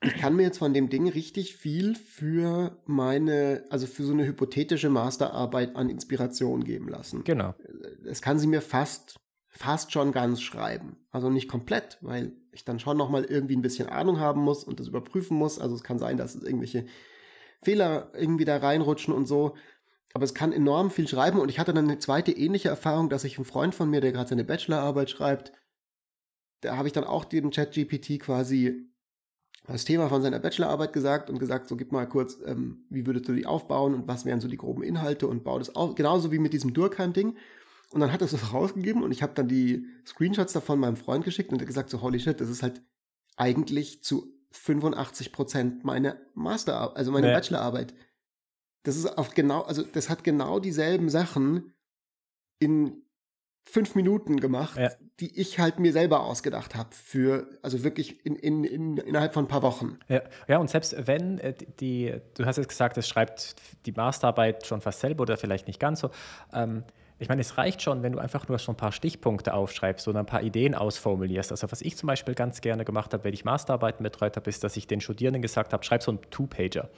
[0.00, 4.26] ich kann mir jetzt von dem Ding richtig viel für meine, also für so eine
[4.26, 7.24] hypothetische Masterarbeit an Inspiration geben lassen.
[7.24, 7.54] Genau.
[8.04, 10.96] Es kann sie mir fast fast schon ganz schreiben.
[11.10, 14.80] Also nicht komplett, weil ich dann schon nochmal irgendwie ein bisschen Ahnung haben muss und
[14.80, 15.58] das überprüfen muss.
[15.58, 16.86] Also es kann sein, dass es irgendwelche
[17.62, 19.56] Fehler irgendwie da reinrutschen und so.
[20.14, 23.24] Aber es kann enorm viel schreiben und ich hatte dann eine zweite ähnliche Erfahrung, dass
[23.24, 25.52] ich einen Freund von mir, der gerade seine Bachelorarbeit schreibt,
[26.60, 28.88] da habe ich dann auch dem Chat-GPT quasi
[29.66, 33.28] das Thema von seiner Bachelorarbeit gesagt und gesagt, so gib mal kurz, ähm, wie würdest
[33.28, 35.94] du die aufbauen und was wären so die groben Inhalte und bau das auf.
[35.94, 37.36] Genauso wie mit diesem Durkheim-Ding.
[37.92, 41.24] Und dann hat er es rausgegeben und ich habe dann die Screenshots davon meinem Freund
[41.24, 42.82] geschickt und er gesagt so, holy shit, das ist halt
[43.36, 47.34] eigentlich zu 85 Prozent meine Masterarbeit, also meine ja.
[47.34, 47.94] Bachelorarbeit.
[48.84, 51.74] Das ist auf genau, also das hat genau dieselben Sachen
[52.58, 53.02] in
[53.68, 54.90] fünf Minuten gemacht, ja.
[55.20, 59.44] die ich halt mir selber ausgedacht habe für, also wirklich in, in, in, innerhalb von
[59.44, 59.98] ein paar Wochen.
[60.08, 64.66] Ja, ja und selbst wenn äh, die, du hast jetzt gesagt, es schreibt die Masterarbeit
[64.66, 66.10] schon fast selber oder vielleicht nicht ganz so,
[66.54, 66.84] ähm,
[67.18, 70.20] ich meine, es reicht schon, wenn du einfach nur so ein paar Stichpunkte aufschreibst oder
[70.20, 71.50] ein paar Ideen ausformulierst.
[71.50, 74.62] Also was ich zum Beispiel ganz gerne gemacht habe, wenn ich Masterarbeiten betreut habe, ist,
[74.62, 76.88] dass ich den Studierenden gesagt habe, schreib so einen Two-Pager,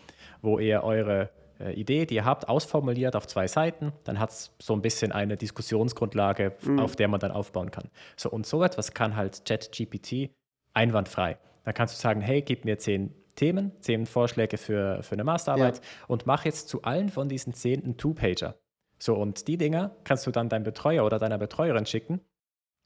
[0.43, 4.55] wo ihr eure äh, Idee, die ihr habt, ausformuliert auf zwei Seiten, dann hat es
[4.61, 6.81] so ein bisschen eine Diskussionsgrundlage, mhm.
[6.81, 7.89] auf der man dann aufbauen kann.
[8.17, 10.31] So, und so etwas kann halt ChatGPT
[10.75, 11.39] einwandfrei.
[11.65, 15.79] Dann kannst du sagen, hey, gib mir zehn Themen, zehn Vorschläge für, für eine Masterarbeit
[15.79, 15.83] ja.
[16.09, 18.55] und mach jetzt zu allen von diesen zehn einen Two-Pager.
[19.03, 22.21] So, und die Dinger kannst du dann deinem Betreuer oder deiner Betreuerin schicken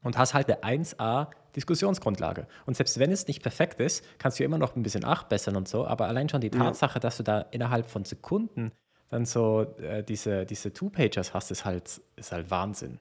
[0.02, 2.46] und hast halt eine 1A Diskussionsgrundlage.
[2.66, 5.66] Und selbst wenn es nicht perfekt ist, kannst du immer noch ein bisschen nachbessern und
[5.66, 7.00] so, aber allein schon die Tatsache, ja.
[7.00, 8.72] dass du da innerhalb von Sekunden
[9.10, 12.98] dann so äh, diese, diese Two-Pagers hast, ist halt, ist halt Wahnsinn.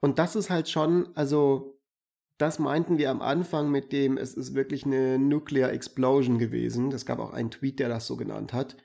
[0.00, 1.78] Und das ist halt schon, also
[2.38, 6.92] das meinten wir am Anfang mit dem, es ist wirklich eine Nuclear Explosion gewesen.
[6.92, 8.76] Es gab auch einen Tweet, der das so genannt hat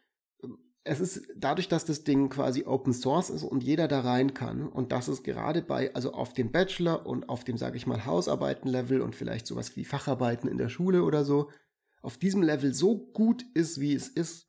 [0.84, 4.68] es ist dadurch, dass das Ding quasi Open Source ist und jeder da rein kann
[4.68, 8.06] und dass es gerade bei, also auf dem Bachelor und auf dem, sage ich mal,
[8.06, 11.50] Hausarbeiten-Level und vielleicht sowas wie Facharbeiten in der Schule oder so,
[12.02, 14.48] auf diesem Level so gut ist, wie es ist,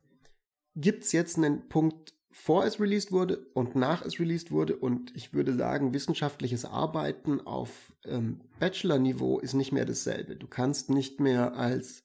[0.76, 5.14] gibt es jetzt einen Punkt, vor es released wurde und nach es released wurde und
[5.16, 10.36] ich würde sagen, wissenschaftliches Arbeiten auf ähm, Bachelor-Niveau ist nicht mehr dasselbe.
[10.36, 12.04] Du kannst nicht mehr als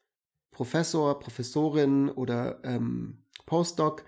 [0.49, 4.03] Professor, Professorin oder ähm, Postdoc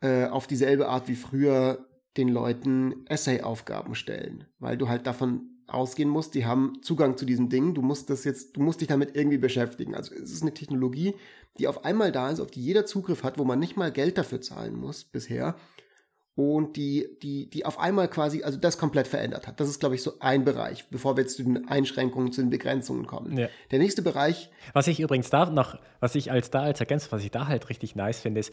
[0.00, 6.08] äh, auf dieselbe Art wie früher den Leuten Essay-Aufgaben stellen, weil du halt davon ausgehen
[6.08, 7.74] musst, die haben Zugang zu diesem Ding.
[7.74, 9.94] Du musst das jetzt, du musst dich damit irgendwie beschäftigen.
[9.94, 11.14] Also es ist eine Technologie,
[11.58, 14.16] die auf einmal da ist, auf die jeder Zugriff hat, wo man nicht mal Geld
[14.16, 15.56] dafür zahlen muss bisher
[16.36, 19.58] und die, die, die auf einmal quasi, also das komplett verändert hat.
[19.58, 22.50] Das ist, glaube ich, so ein Bereich, bevor wir jetzt zu den Einschränkungen, zu den
[22.50, 23.38] Begrenzungen kommen.
[23.38, 23.48] Ja.
[23.70, 24.50] Der nächste Bereich.
[24.74, 27.70] Was ich übrigens da noch, was ich als da als Ergänzung, was ich da halt
[27.70, 28.52] richtig nice finde, ist,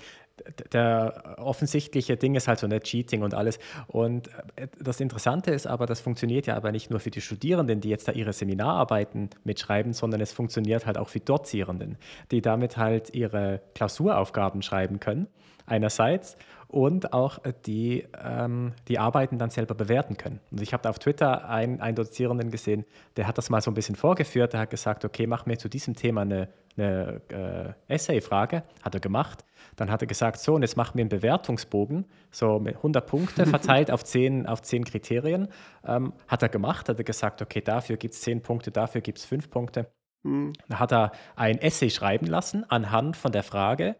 [0.72, 3.60] der offensichtliche Ding ist halt so nicht Cheating und alles.
[3.88, 7.82] Und äh, das Interessante ist aber, das funktioniert ja aber nicht nur für die Studierenden,
[7.82, 11.98] die jetzt da ihre Seminararbeiten mitschreiben, sondern es funktioniert halt auch für Dozierenden,
[12.32, 15.28] die damit halt ihre Klausuraufgaben schreiben können,
[15.65, 16.36] einerseits
[16.74, 20.39] und auch die, ähm, die Arbeiten dann selber bewerten können.
[20.50, 23.69] Und ich habe da auf Twitter einen, einen Dozierenden gesehen, der hat das mal so
[23.69, 27.93] ein bisschen vorgeführt, der hat gesagt, okay, mach mir zu diesem Thema eine, eine äh,
[27.93, 29.45] Essay-Frage, hat er gemacht.
[29.75, 33.45] Dann hat er gesagt, so, und jetzt machen wir einen Bewertungsbogen, so mit 100 Punkte
[33.47, 35.47] verteilt auf 10, auf 10 Kriterien.
[35.86, 39.19] Ähm, hat er gemacht, hat er gesagt, okay, dafür gibt es 10 Punkte, dafür gibt
[39.19, 39.91] es 5 Punkte.
[40.23, 40.53] Mhm.
[40.67, 43.95] Da hat er ein Essay schreiben lassen anhand von der Frage,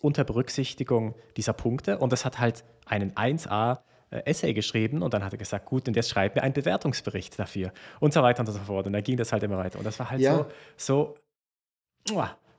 [0.00, 1.98] unter Berücksichtigung dieser Punkte.
[1.98, 3.80] Und das hat halt einen 1a
[4.10, 7.38] äh, Essay geschrieben und dann hat er gesagt, gut, und jetzt schreibt mir einen Bewertungsbericht
[7.38, 8.86] dafür und so weiter und so fort.
[8.86, 9.78] Und dann ging das halt immer weiter.
[9.78, 10.36] Und das war halt ja.
[10.36, 11.14] so, so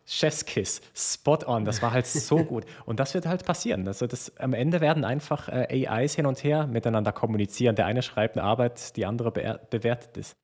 [0.05, 2.65] Chefskiss, spot on, das war halt so gut.
[2.85, 3.87] Und das wird halt passieren.
[3.87, 7.75] Also das, am Ende werden einfach äh, AIs hin und her miteinander kommunizieren.
[7.75, 10.35] Der eine schreibt eine Arbeit, die andere be bewertet es.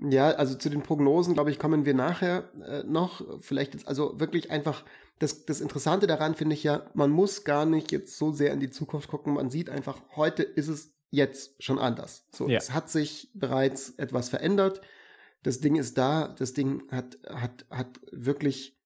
[0.00, 3.22] Ja, also zu den Prognosen, glaube ich, kommen wir nachher äh, noch.
[3.40, 4.84] Vielleicht jetzt also wirklich einfach
[5.18, 8.60] das, das Interessante daran finde ich ja, man muss gar nicht jetzt so sehr in
[8.60, 9.34] die Zukunft gucken.
[9.34, 12.26] Man sieht einfach, heute ist es jetzt schon anders.
[12.32, 12.58] So, ja.
[12.58, 14.80] es hat sich bereits etwas verändert.
[15.48, 16.28] Das Ding ist da.
[16.28, 18.78] Das Ding hat, hat, hat wirklich,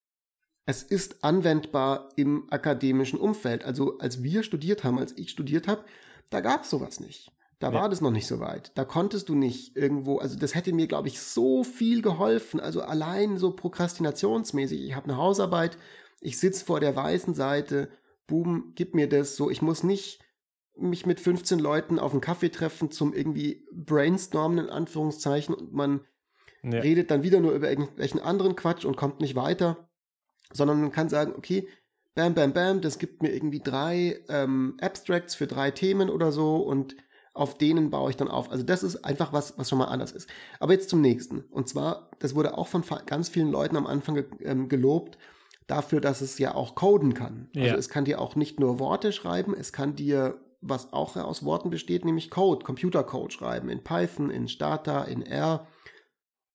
[0.65, 3.65] es ist anwendbar im akademischen Umfeld.
[3.65, 5.85] Also, als wir studiert haben, als ich studiert habe,
[6.31, 7.33] da gab es sowas nicht.
[7.59, 7.81] Da ja.
[7.81, 8.71] war das noch nicht so weit.
[8.77, 12.61] Da konntest du nicht irgendwo, also das hätte mir, glaube ich, so viel geholfen.
[12.61, 14.85] Also allein so prokrastinationsmäßig.
[14.85, 15.77] Ich habe eine Hausarbeit,
[16.21, 17.89] ich sitze vor der weißen Seite,
[18.29, 19.51] boom, gib mir das so.
[19.51, 20.21] Ich muss nicht
[20.77, 26.03] mich mit 15 Leuten auf einen Kaffee treffen zum irgendwie brainstormen, in Anführungszeichen, und man
[26.63, 26.81] ja.
[26.81, 29.89] redet dann wieder nur über irgendwelchen anderen Quatsch und kommt nicht weiter,
[30.53, 31.69] sondern man kann sagen, okay,
[32.15, 36.57] bam, bam, bam, das gibt mir irgendwie drei ähm, Abstracts für drei Themen oder so
[36.57, 36.97] und
[37.35, 38.51] auf denen baue ich dann auf.
[38.51, 40.29] Also das ist einfach was, was schon mal anders ist.
[40.61, 41.41] Aber jetzt zum nächsten.
[41.41, 45.17] Und zwar, das wurde auch von ganz vielen Leuten am Anfang ge ähm, gelobt,
[45.67, 47.49] dafür, dass es ja auch coden kann.
[47.55, 47.65] Also ja.
[47.67, 51.45] Also es kann dir auch nicht nur Worte schreiben, es kann dir, was auch aus
[51.45, 55.67] Worten besteht, nämlich Code, Computercode schreiben, in Python, in Stata, in R.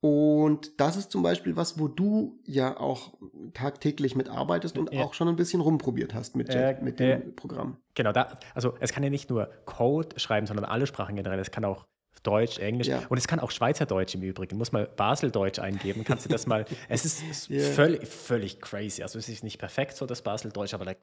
[0.08, 3.14] Und das ist zum Beispiel was, wo du ja auch
[3.54, 5.04] tagtäglich mitarbeitest und ja.
[5.04, 7.76] auch schon ein bisschen rumprobiert hast mit, äh, mit dem äh, Programm.
[7.94, 11.40] Genau, da, also es kann ja nicht nur Code schreiben, sondern alle Sprachen generell.
[11.40, 11.88] Es kann auch
[12.24, 12.88] Deutsch, Englisch.
[12.88, 13.04] Ja.
[13.10, 14.58] Und es kann auch Schweizerdeutsch im Übrigen.
[14.58, 16.06] Muss mal Baseldeutsch eingeben.
[16.06, 16.66] Kannst du das mal.
[16.90, 17.70] es ist yeah.
[17.72, 19.04] völlig, völlig crazy.
[19.04, 21.00] Also es ist nicht perfekt so, das Baseldeutsch, aber like,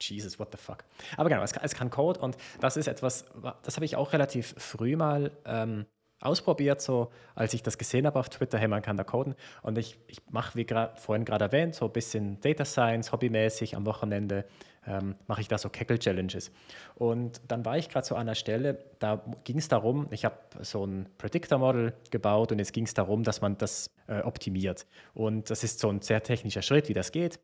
[0.00, 0.84] Jesus, what the fuck.
[1.16, 3.24] Aber genau, es kann, es kann Code und das ist etwas,
[3.62, 5.86] das habe ich auch relativ früh mal ähm,
[6.20, 9.34] ausprobiert, so als ich das gesehen habe auf Twitter, hey, man kann da coden.
[9.62, 13.86] Und ich, ich mache, wie vorhin gerade erwähnt, so ein bisschen Data Science, hobbymäßig am
[13.86, 14.44] Wochenende
[14.86, 16.50] ähm, mache ich da so Kegel-Challenges.
[16.94, 20.36] Und dann war ich gerade so an einer Stelle, da ging es darum, ich habe
[20.60, 24.86] so ein Predictor-Model gebaut und jetzt ging es darum, dass man das äh, optimiert.
[25.14, 27.38] Und das ist so ein sehr technischer Schritt, wie das geht.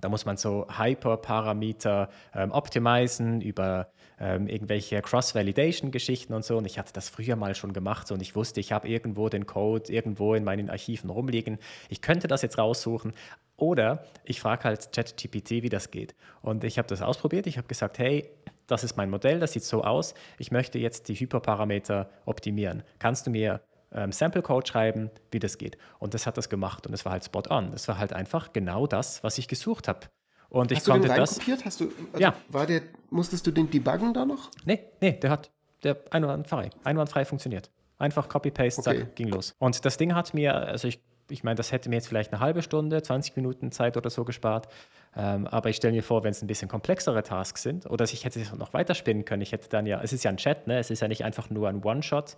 [0.00, 6.58] Da muss man so Hyperparameter ähm, optimisen über ähm, irgendwelche Cross-Validation-Geschichten und so.
[6.58, 9.28] Und ich hatte das früher mal schon gemacht so, und ich wusste, ich habe irgendwo
[9.28, 11.58] den Code irgendwo in meinen Archiven rumliegen.
[11.88, 13.12] Ich könnte das jetzt raussuchen.
[13.56, 16.14] Oder ich frage halt ChatGPT, wie das geht.
[16.40, 17.46] Und ich habe das ausprobiert.
[17.46, 18.30] Ich habe gesagt, hey,
[18.66, 20.14] das ist mein Modell, das sieht so aus.
[20.38, 22.84] Ich möchte jetzt die Hyperparameter optimieren.
[22.98, 23.60] Kannst du mir
[23.92, 25.76] ähm, Sample-Code schreiben, wie das geht.
[25.98, 27.72] Und das hat das gemacht und es war halt spot on.
[27.72, 30.06] Es war halt einfach genau das, was ich gesucht habe.
[30.50, 31.38] Und ich Hast konnte du den das.
[31.38, 31.64] Kopiert?
[31.64, 32.34] Hast du, also ja.
[32.48, 34.50] War der, musstest du den debuggen da noch?
[34.64, 35.50] Nee, nee, der hat
[35.82, 37.70] der einwandfrei, einwandfrei funktioniert.
[37.98, 39.06] Einfach Copy-Paste, okay.
[39.14, 39.54] ging los.
[39.58, 42.40] Und das Ding hat mir, also ich, ich meine, das hätte mir jetzt vielleicht eine
[42.40, 44.68] halbe Stunde, 20 Minuten Zeit oder so gespart.
[45.16, 48.24] Ähm, aber ich stelle mir vor, wenn es ein bisschen komplexere Tasks sind, oder ich
[48.24, 50.78] hätte es noch weiterspinnen können, ich hätte dann ja, es ist ja ein Chat, ne?
[50.78, 52.36] es ist ja nicht einfach nur ein One-Shot,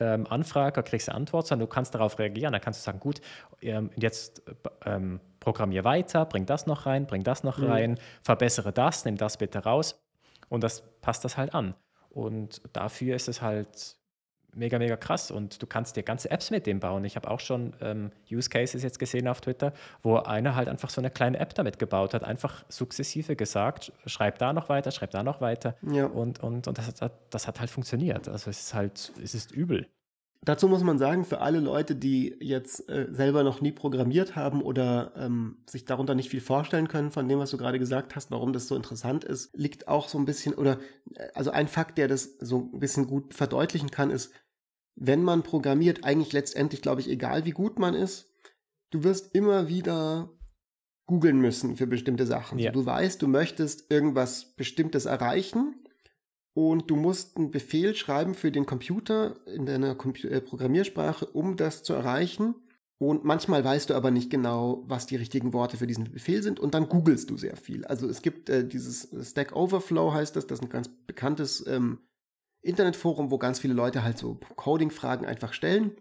[0.00, 2.52] ähm, Anfrage, kriegst du Antwort, sondern du kannst darauf reagieren.
[2.52, 3.20] Dann kannst du sagen, gut,
[3.60, 4.42] ähm, jetzt
[4.84, 7.66] ähm, programmier weiter, bring das noch rein, bring das noch mhm.
[7.66, 10.02] rein, verbessere das, nimm das bitte raus.
[10.48, 11.74] Und das passt das halt an.
[12.10, 13.96] Und dafür ist es halt
[14.54, 15.30] mega, mega krass.
[15.30, 17.04] Und du kannst dir ganze Apps mit dem bauen.
[17.04, 20.90] Ich habe auch schon ähm, Use Cases jetzt gesehen auf Twitter, wo einer halt einfach
[20.90, 25.10] so eine kleine App damit gebaut hat, einfach sukzessive gesagt, schreib da noch weiter, schreib
[25.10, 25.76] da noch weiter.
[25.82, 26.06] Ja.
[26.06, 28.28] Und, und, und das, hat, das hat halt funktioniert.
[28.28, 29.88] Also es ist halt, es ist übel.
[30.44, 34.60] Dazu muss man sagen, für alle Leute, die jetzt äh, selber noch nie programmiert haben
[34.60, 38.30] oder ähm, sich darunter nicht viel vorstellen können von dem, was du gerade gesagt hast,
[38.30, 40.78] warum das so interessant ist, liegt auch so ein bisschen, oder
[41.14, 44.32] äh, also ein Fakt, der das so ein bisschen gut verdeutlichen kann, ist,
[44.96, 48.30] wenn man programmiert, eigentlich letztendlich, glaube ich, egal wie gut man ist,
[48.90, 50.30] du wirst immer wieder
[51.06, 52.58] googeln müssen für bestimmte Sachen.
[52.58, 52.70] Ja.
[52.70, 55.83] Du weißt, du möchtest irgendwas Bestimmtes erreichen
[56.54, 61.82] und du musst einen Befehl schreiben für den Computer in deiner äh, Programmiersprache, um das
[61.82, 62.54] zu erreichen.
[62.98, 66.60] Und manchmal weißt du aber nicht genau, was die richtigen Worte für diesen Befehl sind
[66.60, 67.84] und dann googelst du sehr viel.
[67.84, 71.98] Also es gibt äh, dieses Stack Overflow heißt das, das ist ein ganz bekanntes ähm,
[72.62, 75.96] Internetforum, wo ganz viele Leute halt so Coding-Fragen einfach stellen.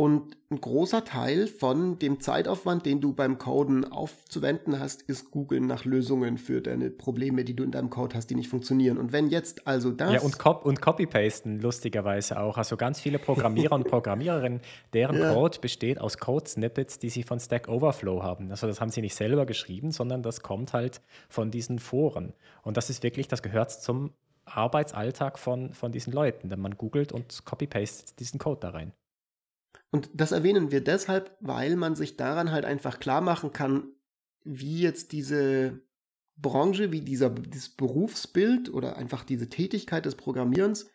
[0.00, 5.66] Und ein großer Teil von dem Zeitaufwand, den du beim Coden aufzuwenden hast, ist Googeln
[5.66, 8.96] nach Lösungen für deine Probleme, die du in deinem Code hast, die nicht funktionieren.
[8.96, 10.12] Und wenn jetzt also das.
[10.12, 12.58] Ja, und, Cop und Copy-Pasten lustigerweise auch.
[12.58, 14.60] Also ganz viele Programmierer und Programmiererinnen,
[14.92, 15.34] deren ja.
[15.34, 18.52] Code besteht aus Code-Snippets, die sie von Stack Overflow haben.
[18.52, 22.34] Also das haben sie nicht selber geschrieben, sondern das kommt halt von diesen Foren.
[22.62, 24.12] Und das ist wirklich, das gehört zum
[24.44, 26.50] Arbeitsalltag von, von diesen Leuten.
[26.50, 28.92] Denn man googelt und copy-pastet diesen Code da rein.
[29.90, 33.92] Und das erwähnen wir deshalb, weil man sich daran halt einfach klar machen kann,
[34.44, 35.80] wie jetzt diese
[36.36, 40.90] Branche, wie dieser, dieses Berufsbild oder einfach diese Tätigkeit des Programmierens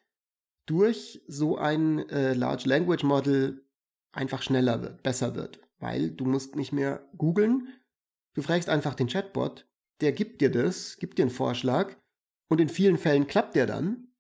[0.66, 3.66] durch so ein äh, Large Language Model
[4.12, 5.60] einfach schneller wird, besser wird.
[5.80, 7.68] Weil du musst nicht mehr googeln,
[8.36, 9.68] du fragst einfach den Chatbot,
[10.02, 11.96] der gibt dir das, gibt dir einen Vorschlag
[12.48, 14.13] und in vielen Fällen klappt der dann.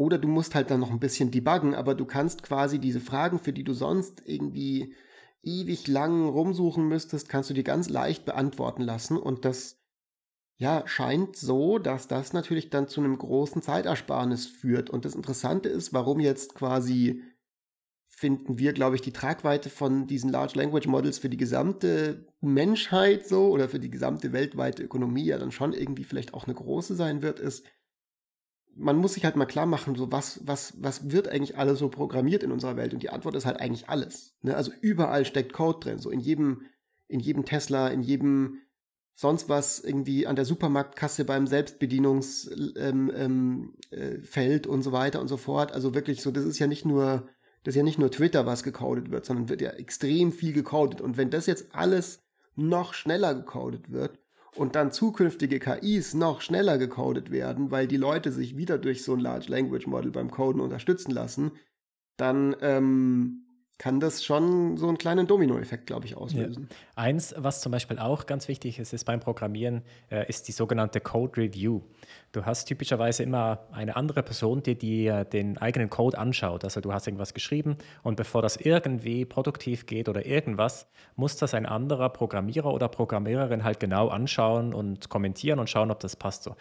[0.00, 3.38] Oder du musst halt dann noch ein bisschen debuggen, aber du kannst quasi diese Fragen,
[3.38, 4.94] für die du sonst irgendwie
[5.42, 9.18] ewig lang rumsuchen müsstest, kannst du dir ganz leicht beantworten lassen.
[9.18, 9.78] Und das
[10.56, 14.88] ja, scheint so, dass das natürlich dann zu einem großen Zeitersparnis führt.
[14.88, 17.22] Und das Interessante ist, warum jetzt quasi
[18.08, 23.28] finden wir, glaube ich, die Tragweite von diesen Large Language Models für die gesamte Menschheit
[23.28, 26.94] so oder für die gesamte weltweite Ökonomie ja dann schon irgendwie vielleicht auch eine große
[26.94, 27.66] sein wird, ist,
[28.76, 31.88] man muss sich halt mal klar machen, so was, was, was wird eigentlich alles so
[31.88, 32.94] programmiert in unserer Welt?
[32.94, 34.34] Und die Antwort ist halt eigentlich alles.
[34.42, 34.56] Ne?
[34.56, 36.62] Also überall steckt Code drin, so in jedem,
[37.08, 38.58] in jedem Tesla, in jedem
[39.20, 45.28] sonst was irgendwie an der Supermarktkasse beim Selbstbedienungsfeld ähm, ähm, äh, und so weiter und
[45.28, 45.72] so fort.
[45.72, 47.28] Also wirklich so, das ist ja nicht nur,
[47.62, 51.02] das ist ja nicht nur Twitter, was gecodet wird, sondern wird ja extrem viel gecodet.
[51.02, 52.22] Und wenn das jetzt alles
[52.56, 54.18] noch schneller gecodet wird,
[54.56, 59.14] und dann zukünftige KIs noch schneller gecodet werden, weil die Leute sich wieder durch so
[59.14, 61.52] ein Large Language Model beim Coden unterstützen lassen,
[62.16, 63.46] dann ähm,
[63.80, 66.68] kann das schon so einen kleinen Dominoeffekt, glaube ich, auslösen.
[66.68, 66.76] Ja.
[67.02, 71.00] Eins, was zum Beispiel auch ganz wichtig ist, ist beim Programmieren, äh, ist die sogenannte
[71.00, 71.80] Code Review.
[72.32, 76.62] Du hast typischerweise immer eine andere Person, die dir den eigenen Code anschaut.
[76.62, 81.54] Also du hast irgendwas geschrieben und bevor das irgendwie produktiv geht oder irgendwas, muss das
[81.54, 86.42] ein anderer Programmierer oder Programmiererin halt genau anschauen und kommentieren und schauen, ob das passt
[86.42, 86.54] so.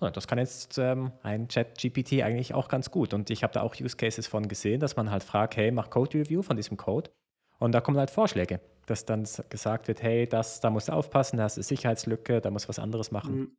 [0.00, 3.14] Das kann jetzt ähm, ein Chat-GPT eigentlich auch ganz gut.
[3.14, 5.90] Und ich habe da auch Use Cases von gesehen, dass man halt fragt, hey, mach
[5.90, 7.10] Code-Review von diesem Code.
[7.58, 11.38] Und da kommen halt Vorschläge, dass dann gesagt wird, hey, das, da musst du aufpassen,
[11.38, 13.36] da hast du Sicherheitslücke, da musst du was anderes machen.
[13.36, 13.56] Mhm.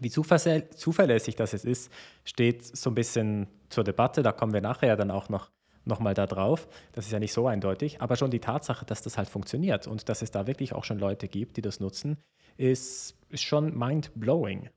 [0.00, 1.90] Wie zuverlässig das jetzt ist,
[2.24, 4.22] steht so ein bisschen zur Debatte.
[4.22, 5.50] Da kommen wir nachher dann auch noch,
[5.84, 6.68] noch mal da drauf.
[6.92, 8.00] Das ist ja nicht so eindeutig.
[8.02, 10.98] Aber schon die Tatsache, dass das halt funktioniert und dass es da wirklich auch schon
[10.98, 12.18] Leute gibt, die das nutzen,
[12.58, 14.68] ist, ist schon mind-blowing.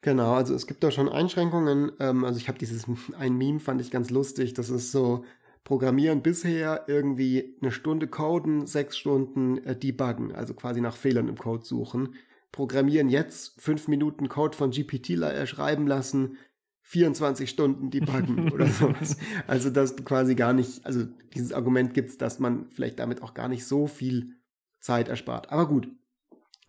[0.00, 1.92] Genau, also es gibt da schon Einschränkungen.
[1.98, 2.86] Ähm, also ich habe dieses,
[3.18, 4.54] ein Meme fand ich ganz lustig.
[4.54, 5.24] Das ist so,
[5.68, 11.36] Programmieren bisher irgendwie eine Stunde coden, sechs Stunden äh, debuggen, also quasi nach Fehlern im
[11.36, 12.14] Code suchen.
[12.52, 16.38] Programmieren jetzt fünf Minuten Code von GPT äh, schreiben lassen,
[16.84, 19.18] 24 Stunden debuggen oder sowas.
[19.46, 23.22] Also dass du quasi gar nicht, also dieses Argument gibt es, dass man vielleicht damit
[23.22, 24.36] auch gar nicht so viel
[24.80, 25.52] Zeit erspart.
[25.52, 25.90] Aber gut,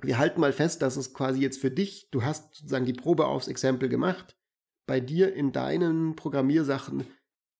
[0.01, 3.27] wir halten mal fest, dass es quasi jetzt für dich, du hast sozusagen die Probe
[3.27, 4.37] aufs Exempel gemacht.
[4.85, 7.05] Bei dir in deinen Programmiersachen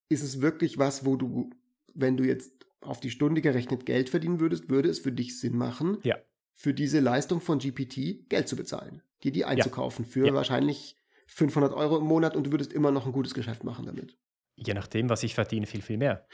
[0.10, 1.49] ist es wirklich was, wo du,
[1.93, 5.58] wenn du jetzt auf die Stunde gerechnet Geld verdienen würdest, würde es für dich Sinn
[5.58, 6.17] machen, ja.
[6.56, 10.12] für diese Leistung von GPT Geld zu bezahlen, dir die einzukaufen ja.
[10.12, 10.34] für ja.
[10.34, 10.95] wahrscheinlich
[11.28, 14.17] 500 Euro im Monat und du würdest immer noch ein gutes Geschäft machen damit.
[14.56, 16.28] Je nachdem, was ich verdiene, viel, viel mehr.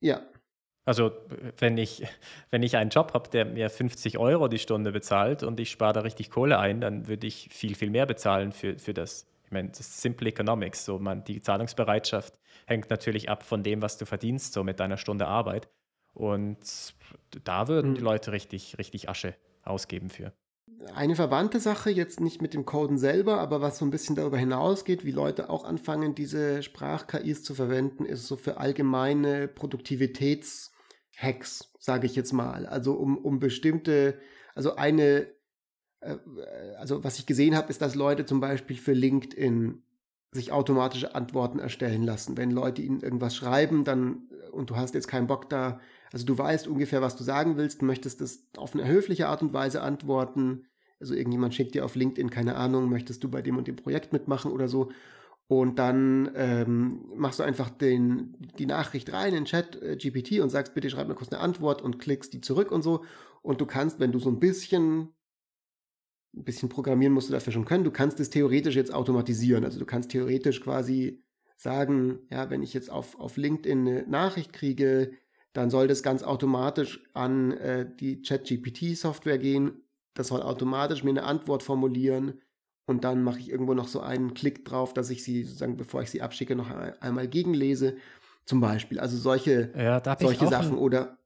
[0.00, 0.26] Ja,
[0.84, 1.12] also
[1.58, 2.04] wenn ich,
[2.50, 5.92] wenn ich einen Job habe, der mir 50 Euro die Stunde bezahlt und ich spare
[5.92, 9.26] da richtig Kohle ein, dann würde ich viel, viel mehr bezahlen für, für das.
[9.44, 10.84] Ich meine, das ist Simple Economics.
[10.84, 12.34] So man, die Zahlungsbereitschaft
[12.66, 15.68] hängt natürlich ab von dem, was du verdienst, so mit deiner Stunde Arbeit.
[16.14, 16.58] Und
[17.44, 18.06] da würden die mhm.
[18.06, 20.32] Leute richtig, richtig Asche ausgeben für.
[20.94, 24.36] eine verwandte Sache, jetzt nicht mit dem Coden selber, aber was so ein bisschen darüber
[24.36, 29.46] hinausgeht, wie Leute auch anfangen, diese Sprach-KIs zu verwenden, ist so für allgemeine
[31.12, 32.66] Produktivitäts-Hacks, sage ich jetzt mal.
[32.66, 34.18] Also um, um bestimmte,
[34.54, 35.26] also eine,
[36.00, 36.16] äh,
[36.78, 39.82] also was ich gesehen habe, ist, dass Leute zum Beispiel für LinkedIn
[40.32, 42.36] sich automatische Antworten erstellen lassen.
[42.36, 46.36] Wenn Leute ihnen irgendwas schreiben, dann, und du hast jetzt keinen Bock da, also du
[46.36, 50.66] weißt ungefähr, was du sagen willst, möchtest das auf eine höfliche Art und Weise antworten.
[51.00, 54.12] Also irgendjemand schickt dir auf LinkedIn, keine Ahnung, möchtest du bei dem und dem Projekt
[54.12, 54.90] mitmachen oder so.
[55.60, 60.48] Und dann ähm, machst du einfach den, die Nachricht rein in Chat äh, GPT und
[60.50, 63.04] sagst, bitte schreib mir kurz eine Antwort und klickst die zurück und so.
[63.42, 65.12] Und du kannst, wenn du so ein bisschen
[66.34, 67.84] ein bisschen programmieren musst du dafür schon können.
[67.84, 69.64] Du kannst es theoretisch jetzt automatisieren.
[69.64, 71.22] Also du kannst theoretisch quasi
[71.56, 75.12] sagen, ja, wenn ich jetzt auf, auf LinkedIn eine Nachricht kriege,
[75.52, 79.82] dann soll das ganz automatisch an äh, die ChatGPT-Software gehen.
[80.14, 82.40] Das soll automatisch mir eine Antwort formulieren.
[82.86, 86.02] Und dann mache ich irgendwo noch so einen Klick drauf, dass ich sie sozusagen, bevor
[86.02, 87.96] ich sie abschicke, noch einmal gegenlese.
[88.44, 88.98] Zum Beispiel.
[88.98, 90.72] Also solche, ja, solche Sachen.
[90.72, 91.16] Ein, oder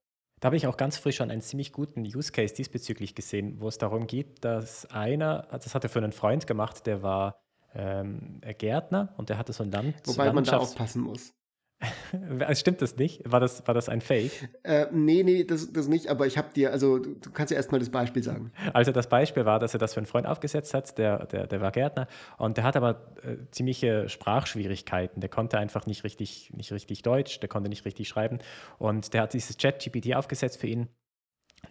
[0.41, 3.69] da habe ich auch ganz frisch schon einen ziemlich guten Use Case diesbezüglich gesehen, wo
[3.69, 7.41] es darum geht, dass einer, das hat er für einen Freund gemacht, der war
[7.75, 9.95] ähm, Gärtner und der hatte so ein Land.
[10.05, 11.33] Wobei man da aufpassen muss.
[12.55, 13.21] Stimmt das nicht?
[13.31, 14.49] War das, war das ein Fake?
[14.63, 17.57] Äh, nee, nee, das, das nicht, aber ich habe dir, also du, du kannst ja
[17.57, 18.53] erstmal das Beispiel sagen.
[18.73, 21.61] Also das Beispiel war, dass er das für einen Freund aufgesetzt hat, der, der, der
[21.61, 22.09] war Gärtner
[22.39, 25.21] und der hat aber äh, ziemliche Sprachschwierigkeiten.
[25.21, 28.39] Der konnte einfach nicht richtig, nicht richtig Deutsch, der konnte nicht richtig schreiben
[28.79, 30.89] und der hat dieses Chat-GPT aufgesetzt für ihn,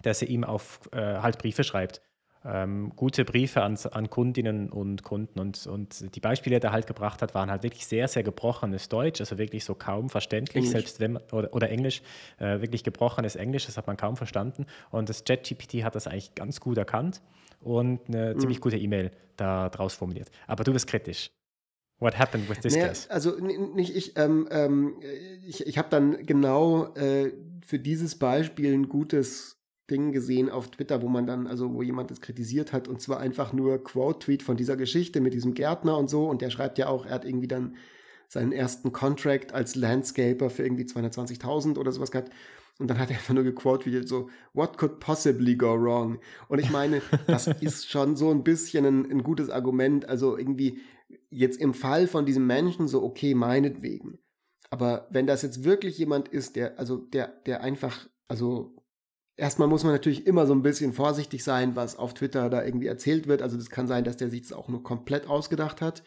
[0.03, 2.01] dass er ihm auf äh, halt Briefe schreibt
[2.45, 5.39] ähm, gute Briefe an, an, Kundinnen und Kunden.
[5.39, 8.87] Und, und die Beispiele, die er halt gebracht hat, waren halt wirklich sehr, sehr gebrochenes
[8.87, 10.71] Deutsch, also wirklich so kaum verständlich, Englisch.
[10.71, 12.01] selbst wenn man, oder, oder Englisch,
[12.37, 14.65] äh, wirklich gebrochenes Englisch, das hat man kaum verstanden.
[14.91, 17.21] Und das ChatGPT hat das eigentlich ganz gut erkannt
[17.61, 18.39] und eine mhm.
[18.39, 20.29] ziemlich gute E-Mail daraus formuliert.
[20.47, 21.31] Aber du bist kritisch.
[21.99, 23.09] What happened with this naja, case?
[23.09, 24.95] Also nicht ich, ähm, ähm,
[25.47, 27.31] ich, ich habe dann genau äh,
[27.65, 29.54] für dieses Beispiel ein gutes
[29.89, 33.19] Ding gesehen auf Twitter, wo man dann, also wo jemand das kritisiert hat, und zwar
[33.19, 36.27] einfach nur Quote-Tweet von dieser Geschichte mit diesem Gärtner und so.
[36.27, 37.75] Und der schreibt ja auch, er hat irgendwie dann
[38.27, 42.31] seinen ersten Contract als Landscaper für irgendwie 220.000 oder sowas gehabt.
[42.77, 46.19] Und dann hat er einfach nur gequote so, what could possibly go wrong?
[46.49, 50.09] Und ich meine, das ist schon so ein bisschen ein, ein gutes Argument.
[50.09, 50.81] Also irgendwie
[51.29, 54.19] jetzt im Fall von diesem Menschen so, okay, meinetwegen.
[54.69, 58.75] Aber wenn das jetzt wirklich jemand ist, der, also der, der einfach, also
[59.37, 62.87] Erstmal muss man natürlich immer so ein bisschen vorsichtig sein, was auf Twitter da irgendwie
[62.87, 63.41] erzählt wird.
[63.41, 66.03] Also das kann sein, dass der sich das auch nur komplett ausgedacht hat.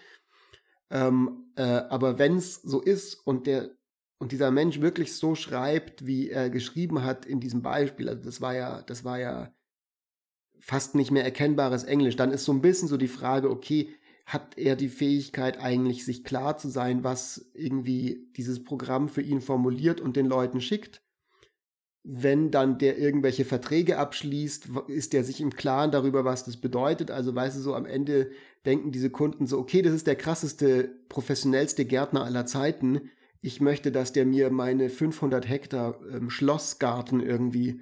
[0.91, 3.71] Ähm, äh, aber wenn es so ist und der
[4.19, 8.41] und dieser Mensch wirklich so schreibt, wie er geschrieben hat in diesem Beispiel, also das
[8.41, 9.55] war ja, das war ja
[10.59, 13.95] fast nicht mehr erkennbares Englisch, dann ist so ein bisschen so die Frage, okay,
[14.27, 19.41] hat er die Fähigkeit eigentlich, sich klar zu sein, was irgendwie dieses Programm für ihn
[19.41, 21.01] formuliert und den Leuten schickt?
[22.05, 27.11] Wenn dann der irgendwelche Verträge abschließt, ist der sich im Klaren darüber, was das bedeutet.
[27.11, 28.31] Also weißt du, so am Ende
[28.65, 33.11] denken diese Kunden so, okay, das ist der krasseste, professionellste Gärtner aller Zeiten.
[33.41, 37.81] Ich möchte, dass der mir meine 500 Hektar ähm, Schlossgarten irgendwie,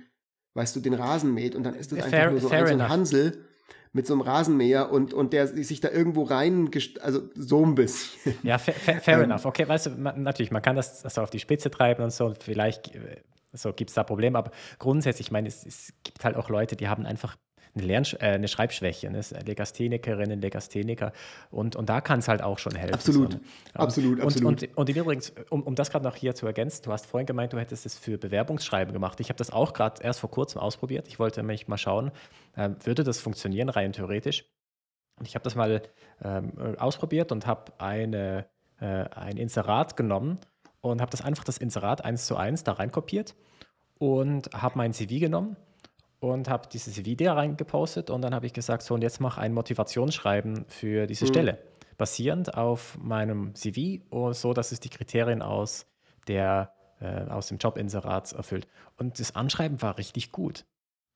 [0.55, 1.55] weißt du, den Rasen mäht.
[1.55, 3.45] Und dann ist das fair, einfach nur so ein, so ein Hansel
[3.93, 8.35] mit so einem Rasenmäher und, und der sich da irgendwo rein, also so ein bisschen.
[8.43, 9.47] Ja, fair, fair, fair ähm, enough.
[9.47, 12.35] Okay, weißt du, man, natürlich, man kann das, das auf die Spitze treiben und so.
[12.39, 13.23] Vielleicht äh,
[13.57, 16.77] so gibt es da Probleme, aber grundsätzlich, ich meine, es, es, gibt halt auch Leute,
[16.77, 17.37] die haben einfach
[17.75, 19.21] eine, Lern äh, eine Schreibschwäche, ne?
[19.45, 21.13] Legasthenikerinnen, Legastheniker
[21.51, 22.95] und, und da kann es halt auch schon helfen.
[22.95, 23.45] Absolut, so, ne?
[23.75, 24.63] absolut, und, absolut.
[24.63, 27.53] Und, und, übrigens, um, um das gerade noch hier zu ergänzen, du hast vorhin gemeint,
[27.53, 29.21] du hättest es für Bewerbungsschreiben gemacht.
[29.21, 31.09] Ich habe das auch gerade erst vor kurzem ausprobiert.
[31.09, 32.11] Ich wollte mich mal schauen,
[32.57, 34.45] äh, würde das funktionieren rein theoretisch?
[35.19, 35.83] Und ich habe das mal
[36.23, 38.47] ähm, ausprobiert und habe eine,
[38.81, 40.39] äh, ein Inserat genommen
[40.81, 43.35] und habe das einfach das Inserat eins zu eins da reinkopiert
[43.99, 45.57] und habe mein CV genommen
[46.21, 49.53] und habe dieses Video reingepostet und dann habe ich gesagt, so und jetzt mach ein
[49.53, 51.29] Motivationsschreiben für diese mhm.
[51.29, 51.59] Stelle,
[51.97, 55.87] basierend auf meinem CV, und so dass es die Kriterien aus,
[56.29, 58.67] der, äh, aus dem Jobinserat erfüllt.
[58.97, 60.65] Und das Anschreiben war richtig gut.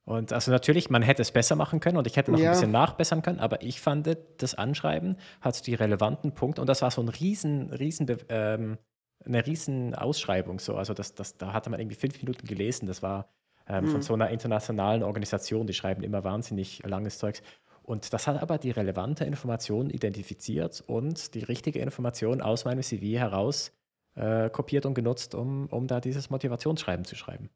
[0.05, 2.51] Und also natürlich, man hätte es besser machen können und ich hätte noch ja.
[2.51, 6.83] ein bisschen nachbessern können, aber ich fand, das Anschreiben hat die relevanten Punkte und das
[6.83, 8.79] war so ein riesen, riesen ähm,
[9.25, 10.77] eine riesen Ausschreibung so.
[10.77, 12.87] Also das, das, da hatte man irgendwie fünf Minuten gelesen.
[12.87, 13.29] Das war
[13.69, 13.89] ähm, mhm.
[13.89, 17.43] von so einer internationalen Organisation, die schreiben immer wahnsinnig langes Zeugs.
[17.83, 23.19] Und das hat aber die relevante Information identifiziert und die richtige Information aus meinem CV
[23.19, 23.73] heraus
[24.15, 27.51] äh, kopiert und genutzt, um, um da dieses Motivationsschreiben zu schreiben.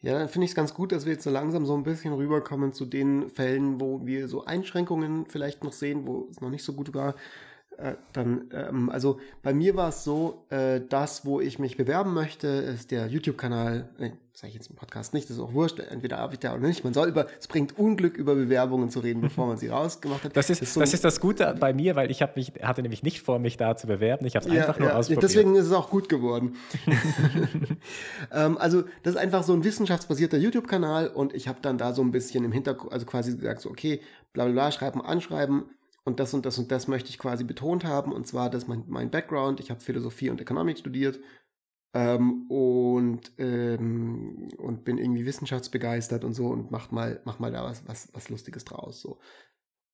[0.00, 2.12] Ja, dann finde ich es ganz gut, dass wir jetzt so langsam so ein bisschen
[2.12, 6.64] rüberkommen zu den Fällen, wo wir so Einschränkungen vielleicht noch sehen, wo es noch nicht
[6.64, 7.14] so gut war.
[7.78, 12.14] Äh, dann, ähm, also bei mir war es so, äh, das, wo ich mich bewerben
[12.14, 15.78] möchte, ist der YouTube-Kanal, nee, sage ich jetzt im Podcast nicht, das ist auch wurscht,
[15.78, 16.84] entweder habe ich da oder nicht.
[16.84, 20.36] Man soll über, es bringt Unglück, über Bewerbungen zu reden, bevor man sie rausgemacht hat.
[20.36, 22.80] Das ist das, ist, so das, ist das, Gute bei mir, weil ich mich, hatte
[22.80, 24.24] nämlich nicht vor, mich da zu bewerben.
[24.24, 25.22] Ich habe es ja, einfach nur ja, ausprobiert.
[25.22, 26.56] Deswegen ist es auch gut geworden.
[28.32, 32.00] ähm, also das ist einfach so ein wissenschaftsbasierter YouTube-Kanal und ich habe dann da so
[32.02, 34.00] ein bisschen im Hintergrund, also quasi gesagt, so okay,
[34.32, 35.66] bla bla bla, schreiben, anschreiben,
[36.06, 38.12] und das und das und das möchte ich quasi betont haben.
[38.12, 41.18] Und zwar, dass mein, mein Background, ich habe Philosophie und Economic studiert
[41.94, 47.64] ähm, und, ähm, und bin irgendwie wissenschaftsbegeistert und so und mach mal, mach mal da
[47.64, 49.00] was, was, was Lustiges draus.
[49.00, 49.18] So.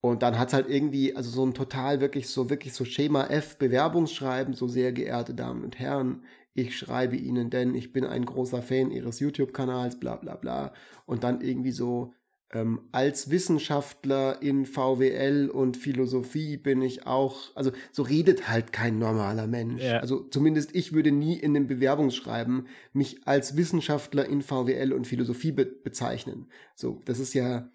[0.02, 3.28] Und dann hat es halt irgendwie, also so ein total wirklich so, wirklich so Schema
[3.28, 8.26] F Bewerbungsschreiben, so sehr geehrte Damen und Herren, ich schreibe Ihnen denn, ich bin ein
[8.26, 10.74] großer Fan Ihres YouTube-Kanals, bla bla bla.
[11.06, 12.12] Und dann irgendwie so,
[12.54, 18.98] ähm, als Wissenschaftler in VWL und Philosophie bin ich auch, also so redet halt kein
[18.98, 19.82] normaler Mensch.
[19.82, 20.00] Ja.
[20.00, 25.52] Also zumindest ich würde nie in einem Bewerbungsschreiben mich als Wissenschaftler in VWL und Philosophie
[25.52, 26.46] be bezeichnen.
[26.74, 27.70] So, das ist ja,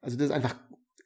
[0.00, 0.56] also das ist einfach,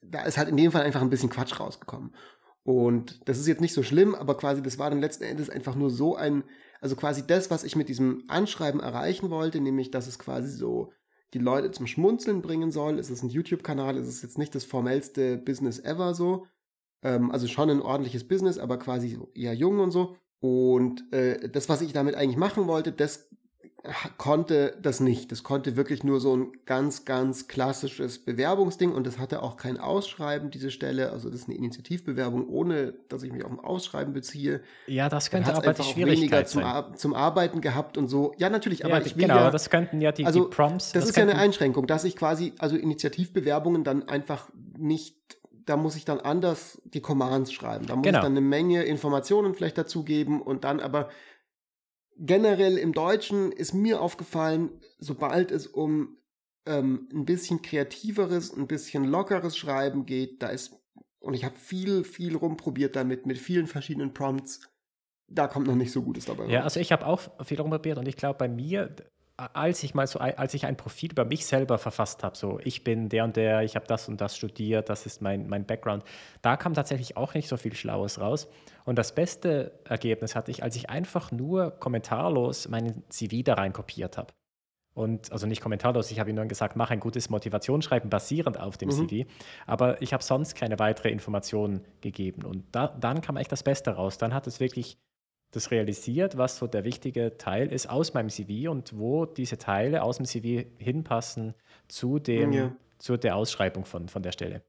[0.03, 2.14] da ist halt in dem Fall einfach ein bisschen Quatsch rausgekommen.
[2.62, 5.74] Und das ist jetzt nicht so schlimm, aber quasi das war dann letzten Endes einfach
[5.74, 6.45] nur so ein,
[6.81, 10.93] also quasi das, was ich mit diesem Anschreiben erreichen wollte, nämlich dass es quasi so
[11.35, 12.99] die Leute zum Schmunzeln bringen soll.
[12.99, 16.47] Es ist ein YouTube-Kanal, es ist jetzt nicht das formellste Business ever so.
[17.03, 20.16] Ähm, also schon ein ordentliches Business, aber quasi eher jung und so.
[20.41, 23.31] Und äh, das, was ich damit eigentlich machen wollte, das
[24.18, 25.32] konnte das nicht.
[25.32, 29.78] Das konnte wirklich nur so ein ganz, ganz klassisches Bewerbungsding und das hatte auch kein
[29.78, 31.11] Ausschreiben, diese Stelle.
[31.11, 34.61] Also das ist eine Initiativbewerbung, ohne dass ich mich auf ein Ausschreiben beziehe.
[34.87, 36.97] Ja, das könnte aber die Schwierigkeit zum, sein.
[36.97, 38.34] zum Arbeiten gehabt und so.
[38.39, 40.93] Ja, natürlich, aber ja, ich will Genau, ja, das könnten ja die, also, die Prompts.
[40.93, 45.16] Das, das ist ja eine Einschränkung, dass ich quasi, also Initiativbewerbungen dann einfach nicht
[45.66, 47.87] da muss ich dann anders die Commands schreiben.
[47.87, 48.18] Da muss genau.
[48.18, 51.09] ich dann eine Menge Informationen vielleicht dazugeben und dann aber
[52.18, 56.18] generell im Deutschen ist mir aufgefallen, sobald es um
[56.66, 60.74] ähm, ein bisschen kreativeres, ein bisschen lockeres Schreiben geht, da ist,
[61.20, 64.60] und ich habe viel, viel rumprobiert damit, mit vielen verschiedenen Prompts,
[65.28, 66.46] da kommt noch nicht so Gutes dabei.
[66.46, 68.94] Ja, also ich habe auch viel rumprobiert und ich glaube, bei mir,
[69.37, 72.84] als ich mal so, als ich ein Profil über mich selber verfasst habe, so ich
[72.84, 76.05] bin der und der, ich habe das und das studiert, das ist mein, mein Background,
[76.41, 78.49] da kam tatsächlich auch nicht so viel Schlaues raus.
[78.84, 83.72] Und das beste Ergebnis hatte ich, als ich einfach nur kommentarlos meinen CV da rein
[83.74, 84.32] kopiert habe.
[84.95, 88.78] Und also nicht kommentarlos, ich habe ihm nur gesagt, mach ein gutes Motivationsschreiben basierend auf
[88.78, 89.07] dem mhm.
[89.07, 89.30] CV.
[89.66, 92.47] Aber ich habe sonst keine weitere Informationen gegeben.
[92.47, 94.16] Und da, dann kam echt das Beste raus.
[94.16, 94.97] Dann hat es wirklich
[95.53, 100.03] das realisiert, was so der wichtige Teil ist aus meinem CV und wo diese Teile
[100.03, 101.55] aus dem CV hinpassen
[101.88, 102.76] zu, dem, ja.
[102.99, 104.62] zu der Ausschreibung von, von der Stelle.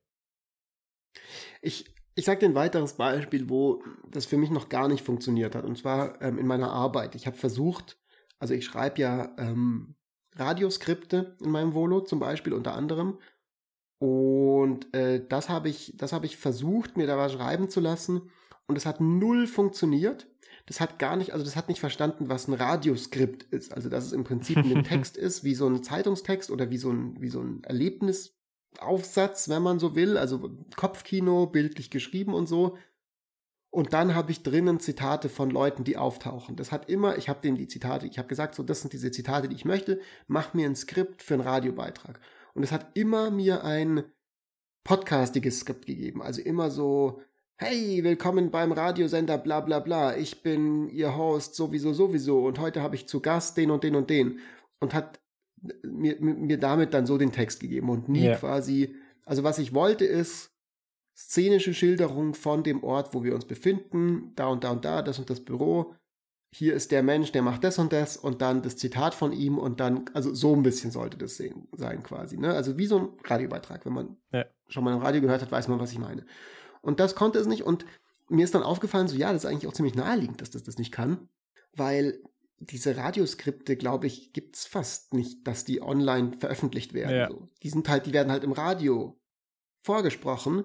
[1.62, 5.56] Ich, ich sage dir ein weiteres Beispiel, wo das für mich noch gar nicht funktioniert
[5.56, 5.66] hat.
[5.66, 7.16] Und zwar ähm, in meiner Arbeit.
[7.16, 7.98] Ich habe versucht,
[8.40, 9.96] also ich schreibe ja ähm,
[10.36, 13.20] Radioskripte in meinem Volo zum Beispiel unter anderem.
[14.00, 18.30] Und äh, das habe ich, das habe ich versucht, mir da was schreiben zu lassen.
[18.68, 20.28] Und es hat null funktioniert
[20.68, 23.74] das hat gar nicht, also das hat nicht verstanden, was ein Radioskript ist.
[23.74, 26.92] Also dass es im Prinzip ein Text ist, wie so ein Zeitungstext oder wie so
[26.92, 30.18] ein, wie so ein Erlebnisaufsatz, wenn man so will.
[30.18, 32.78] Also Kopfkino, bildlich geschrieben und so.
[33.70, 36.58] Und dann habe ich drinnen Zitate von Leuten, die auftauchen.
[36.58, 39.12] Das hat immer, ich habe denen die Zitate, ich habe gesagt, so, das sind diese
[39.12, 42.20] Zitate, die ich möchte, mach mir ein Skript für einen Radiobeitrag.
[42.54, 44.04] Und es hat immer mir ein
[44.84, 46.22] podcastiges Skript gegeben.
[46.22, 47.22] Also immer so
[47.60, 50.16] Hey, willkommen beim Radiosender bla bla bla.
[50.16, 53.96] Ich bin Ihr Host sowieso sowieso und heute habe ich zu Gast den und den
[53.96, 54.40] und den.
[54.80, 55.20] Und hat
[55.82, 58.38] mir, mir damit dann so den Text gegeben und nie yeah.
[58.38, 58.94] quasi.
[59.26, 60.52] Also was ich wollte ist
[61.16, 64.34] szenische Schilderung von dem Ort, wo wir uns befinden.
[64.36, 65.96] Da und da und da, das und das Büro.
[66.54, 69.58] Hier ist der Mensch, der macht das und das und dann das Zitat von ihm
[69.58, 72.38] und dann, also so ein bisschen sollte das sehen, sein quasi.
[72.38, 72.54] Ne?
[72.54, 73.84] Also wie so ein Radiobeitrag.
[73.84, 74.46] Wenn man ja.
[74.68, 76.24] schon mal im Radio gehört hat, weiß man, was ich meine.
[76.88, 77.64] Und das konnte es nicht.
[77.64, 77.86] Und
[78.30, 80.78] mir ist dann aufgefallen, so ja, das ist eigentlich auch ziemlich naheliegend, dass das das
[80.78, 81.28] nicht kann,
[81.74, 82.24] weil
[82.60, 87.16] diese Radioskripte, glaube ich, gibt es fast nicht, dass die online veröffentlicht werden.
[87.16, 87.30] Ja.
[87.30, 87.46] So.
[87.62, 89.20] Die sind halt, die werden halt im Radio
[89.84, 90.64] vorgesprochen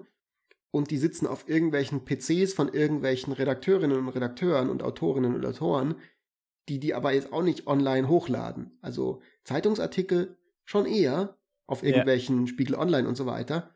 [0.71, 5.95] und die sitzen auf irgendwelchen PCs von irgendwelchen Redakteurinnen und Redakteuren und Autorinnen und Autoren,
[6.69, 8.77] die die aber jetzt auch nicht online hochladen.
[8.81, 12.47] Also Zeitungsartikel schon eher auf irgendwelchen ja.
[12.47, 13.75] Spiegel Online und so weiter.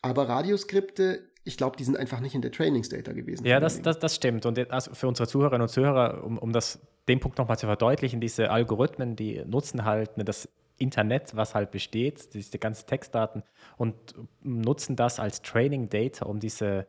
[0.00, 3.44] Aber Radioskripte ich glaube, die sind einfach nicht in der Trainingsdata gewesen.
[3.46, 4.46] Ja, das, das, das stimmt.
[4.46, 8.20] Und also für unsere Zuhörerinnen und Zuhörer, um, um das, den Punkt nochmal zu verdeutlichen,
[8.20, 13.42] diese Algorithmen, die nutzen halt ne, das Internet, was halt besteht, diese ganzen Textdaten
[13.76, 13.94] und
[14.42, 16.86] nutzen das als Training Data, um diese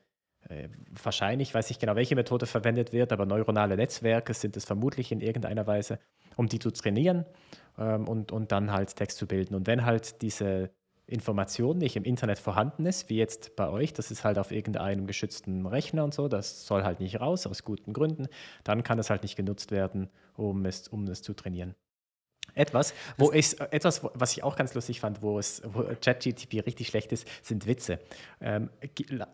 [0.50, 0.70] äh,
[1.04, 5.22] wahrscheinlich, weiß ich genau, welche Methode verwendet wird, aber neuronale Netzwerke sind es vermutlich in
[5.22, 6.00] irgendeiner Weise,
[6.36, 7.26] um die zu trainieren
[7.78, 9.56] ähm, und, und dann halt Text zu bilden.
[9.56, 10.72] Und wenn halt diese
[11.14, 15.08] Information nicht im Internet vorhanden ist, wie jetzt bei euch, das ist halt auf irgendeinem
[15.08, 18.28] geschützten Rechner und so, das soll halt nicht raus, aus guten Gründen,
[18.64, 21.76] dann kann es halt nicht genutzt werden, um es, um es zu trainieren.
[22.56, 26.88] Etwas, wo ich, etwas, was ich auch ganz lustig fand, wo es, wo ChatGTP richtig
[26.88, 28.00] schlecht ist, sind Witze.
[28.42, 28.70] Ähm,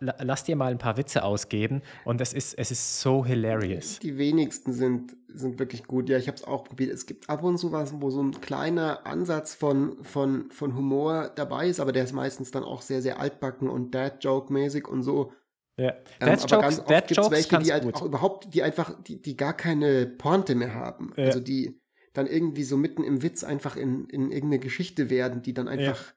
[0.00, 3.98] lass dir mal ein paar Witze ausgeben und es ist, es ist so hilarious.
[3.98, 6.08] Die wenigsten sind, sind wirklich gut.
[6.08, 6.92] Ja, ich habe es auch probiert.
[6.92, 11.30] Es gibt ab und zu was, wo so ein kleiner Ansatz von, von, von Humor
[11.34, 15.32] dabei ist, aber der ist meistens dann auch sehr, sehr altbacken und Dad-Joke-mäßig und so.
[15.76, 15.94] Ja.
[16.20, 19.20] Ähm, aber Jokes, ganz oft gibt es welche, die halt auch überhaupt, die einfach, die,
[19.22, 21.12] die gar keine Pointe mehr haben.
[21.16, 21.26] Ja.
[21.26, 21.79] Also die
[22.12, 25.98] dann irgendwie so mitten im Witz einfach in, in irgendeine Geschichte werden, die dann einfach
[25.98, 26.12] ja.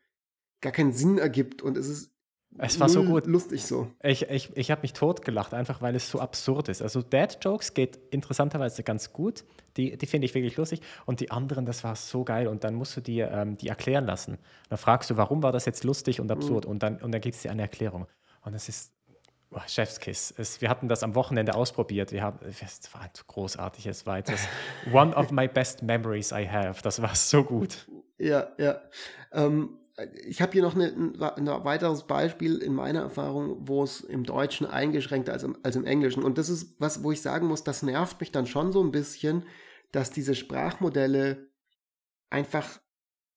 [0.62, 2.14] gar keinen Sinn ergibt und es ist
[2.58, 3.26] es war so gut.
[3.26, 3.88] Lustig so.
[4.02, 6.82] Ich, ich, ich habe mich totgelacht, einfach weil es so absurd ist.
[6.82, 9.44] Also Dad-Jokes geht interessanterweise ganz gut.
[9.78, 10.82] Die, die finde ich wirklich lustig.
[11.06, 12.48] Und die anderen, das war so geil.
[12.48, 14.38] Und dann musst du dir ähm, die erklären lassen.
[14.70, 16.66] Dann fragst du, warum war das jetzt lustig und absurd?
[16.66, 16.72] Mhm.
[16.72, 18.06] Und dann, und dann gibt es dir eine Erklärung.
[18.44, 18.94] Und es ist
[19.54, 20.34] oh, Chefskiss.
[20.38, 22.12] Es, wir hatten das am Wochenende ausprobiert.
[22.12, 23.88] Wir haben, es war großartig.
[23.88, 24.22] Es war
[24.92, 26.82] one of my best memories I have.
[26.82, 27.88] Das war so gut.
[28.18, 28.82] Ja, ja.
[29.32, 29.78] Ähm,
[30.26, 34.24] ich habe hier noch eine, ein, ein, weiteres Beispiel in meiner Erfahrung, wo es im
[34.24, 36.24] Deutschen eingeschränkter als im, als im Englischen.
[36.24, 38.92] Und das ist was, wo ich sagen muss, das nervt mich dann schon so ein
[38.92, 39.46] bisschen,
[39.92, 41.50] dass diese Sprachmodelle
[42.30, 42.82] einfach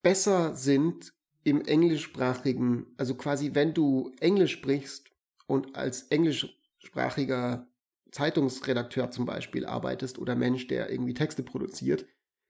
[0.03, 1.13] besser sind
[1.45, 5.11] im englischsprachigen, also quasi wenn du Englisch sprichst,
[5.47, 7.67] und als englischsprachiger
[8.13, 12.07] Zeitungsredakteur zum Beispiel arbeitest oder Mensch, der irgendwie Texte produziert,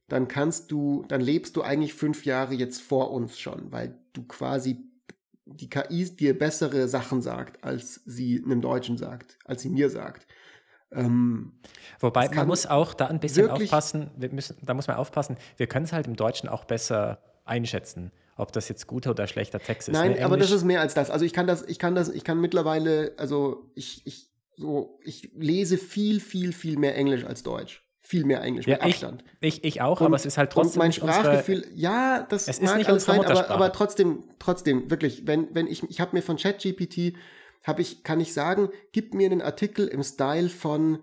[0.09, 4.25] dann kannst du, dann lebst du eigentlich fünf Jahre jetzt vor uns schon, weil du
[4.25, 4.85] quasi
[5.45, 10.27] die KI dir bessere Sachen sagt, als sie einem Deutschen sagt, als sie mir sagt.
[10.93, 11.53] Ähm,
[11.99, 15.67] Wobei man muss auch da ein bisschen aufpassen, wir müssen, da muss man aufpassen, wir
[15.67, 19.89] können es halt im Deutschen auch besser einschätzen ob das jetzt guter oder schlechter Text
[19.89, 19.95] ist.
[19.95, 20.25] Nein, ne?
[20.25, 21.11] aber das ist mehr als das.
[21.11, 25.31] Also ich kann das, ich kann das, ich kann mittlerweile, also ich, ich, so, ich
[25.35, 27.83] lese viel, viel, viel mehr Englisch als Deutsch.
[28.01, 29.25] Viel mehr Englisch ja, mit Abstand.
[29.41, 30.81] Ich, ich, ich auch, und, aber es ist halt trotzdem.
[30.81, 34.91] Und mein Sprachgefühl, unsere, ja, das es ist nicht alles sein, aber, aber trotzdem, trotzdem,
[34.91, 37.17] wirklich, wenn, wenn ich, ich habe mir von ChatGPT,
[37.65, 41.01] habe ich, kann ich sagen, gib mir einen Artikel im Style von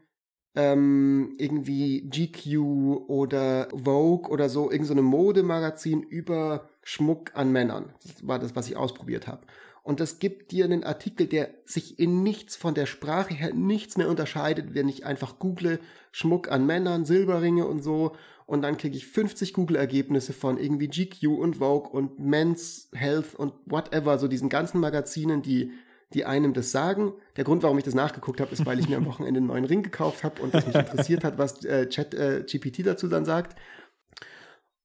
[0.56, 7.93] ähm, irgendwie GQ oder Vogue oder so, irgendein so Modemagazin über Schmuck an Männern.
[8.04, 9.41] Das war das, was ich ausprobiert habe.
[9.84, 13.97] Und das gibt dir einen Artikel, der sich in nichts von der Sprache her nichts
[13.97, 15.80] mehr unterscheidet, wenn ich einfach google
[16.12, 18.14] Schmuck an Männern, Silberringe und so.
[18.45, 23.54] Und dann kriege ich 50 Google-Ergebnisse von irgendwie GQ und Vogue und Men's Health und
[23.66, 25.72] whatever, so diesen ganzen Magazinen, die
[26.14, 27.14] die einem das sagen.
[27.36, 29.66] Der Grund, warum ich das nachgeguckt habe, ist, weil ich mir am Wochenende einen neuen
[29.66, 33.26] Ring gekauft habe und es mich interessiert hat, was äh, Chat äh, GPT dazu dann
[33.26, 33.57] sagt.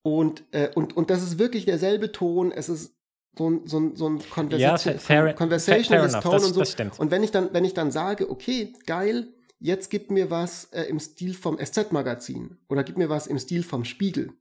[0.02, 2.52] Und, äh, und, und das ist wirklich derselbe Ton.
[2.52, 2.96] Es ist
[3.36, 6.94] so ein, so ein, so ein Conversation, ja, fair, Conversationalist fair, fair Tone das, und
[6.94, 7.02] so.
[7.02, 9.28] und wenn ich dann, wenn ich dann sage, okay, geil,
[9.60, 13.62] jetzt gib mir was äh, im Stil vom SZ-Magazin oder gib mir was im Stil
[13.62, 14.32] vom Spiegel,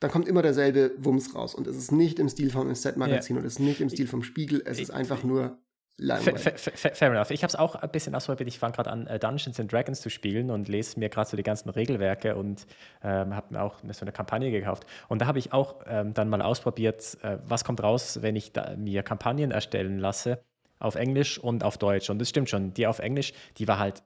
[0.00, 1.54] dann kommt immer derselbe Wumms raus.
[1.54, 3.40] Und es ist nicht im Stil vom SZ-Magazin yeah.
[3.40, 5.58] und es ist nicht im Stil vom Spiegel, es ist einfach nur
[6.00, 7.30] Fair, enough.
[7.32, 8.48] Ich habe es auch ein bisschen ausprobiert.
[8.48, 11.36] Ich fange gerade an, äh, Dungeons and Dragons zu spielen und lese mir gerade so
[11.36, 12.66] die ganzen Regelwerke und
[13.02, 14.86] ähm, habe mir auch so eine Kampagne gekauft.
[15.08, 18.52] Und da habe ich auch ähm, dann mal ausprobiert, äh, was kommt raus, wenn ich
[18.76, 20.40] mir Kampagnen erstellen lasse
[20.78, 22.08] auf Englisch und auf Deutsch.
[22.10, 22.72] Und das stimmt schon.
[22.74, 24.02] Die auf Englisch, die war halt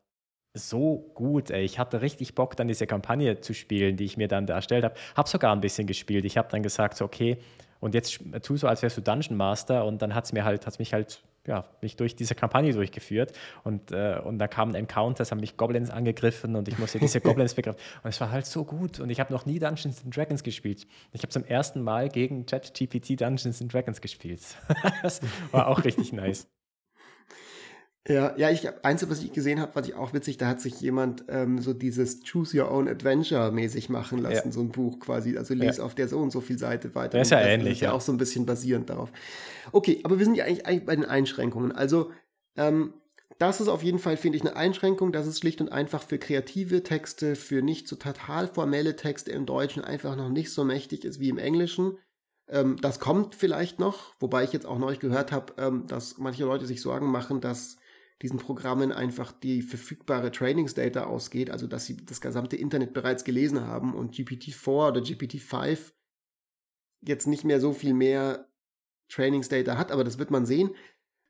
[0.54, 1.50] so gut.
[1.50, 1.64] Ey.
[1.64, 4.84] Ich hatte richtig Bock, dann diese Kampagne zu spielen, die ich mir dann da erstellt
[4.84, 4.94] habe.
[5.16, 6.24] Habe sogar ein bisschen gespielt.
[6.24, 7.38] Ich habe dann gesagt, so, okay,
[7.80, 9.84] und jetzt tu so, als wärst du Dungeon Master.
[9.84, 13.32] Und dann hat es mir halt, hat's mich halt ja, mich durch diese Kampagne durchgeführt
[13.64, 17.54] und, äh, und da kamen Encounters, haben mich Goblins angegriffen und ich musste diese Goblins
[17.54, 17.80] begreifen.
[18.02, 20.86] Und es war halt so gut und ich habe noch nie Dungeons and Dragons gespielt.
[21.12, 24.42] Ich habe zum ersten Mal gegen ChatGPT Dungeons and Dragons gespielt.
[25.02, 25.20] das
[25.50, 26.46] war auch richtig nice.
[28.08, 30.80] Ja, ja, ich eins, was ich gesehen habe, was ich auch witzig, da hat sich
[30.80, 34.52] jemand ähm, so dieses Choose Your Own Adventure mäßig machen lassen, ja.
[34.52, 35.38] so ein Buch quasi.
[35.38, 35.84] Also lese ja.
[35.84, 37.18] auf der so und so viel Seite weiter.
[37.18, 37.74] Das ist ja das ähnlich.
[37.74, 39.12] Ist ja, ja auch so ein bisschen basierend darauf.
[39.70, 41.70] Okay, aber wir sind ja eigentlich, eigentlich bei den Einschränkungen.
[41.70, 42.10] Also,
[42.56, 42.94] ähm,
[43.38, 45.12] das ist auf jeden Fall, finde ich, eine Einschränkung.
[45.12, 49.46] Das ist schlicht und einfach für kreative Texte, für nicht so total formelle Texte im
[49.46, 51.98] Deutschen einfach noch nicht so mächtig ist wie im Englischen.
[52.48, 56.44] Ähm, das kommt vielleicht noch, wobei ich jetzt auch neulich gehört habe, ähm, dass manche
[56.44, 57.76] Leute sich Sorgen machen, dass
[58.22, 63.66] diesen Programmen einfach die verfügbare Trainingsdata ausgeht, also dass sie das gesamte Internet bereits gelesen
[63.66, 65.92] haben und GPT-4 oder GPT-5
[67.00, 68.48] jetzt nicht mehr so viel mehr
[69.08, 70.70] Trainingsdata hat, aber das wird man sehen.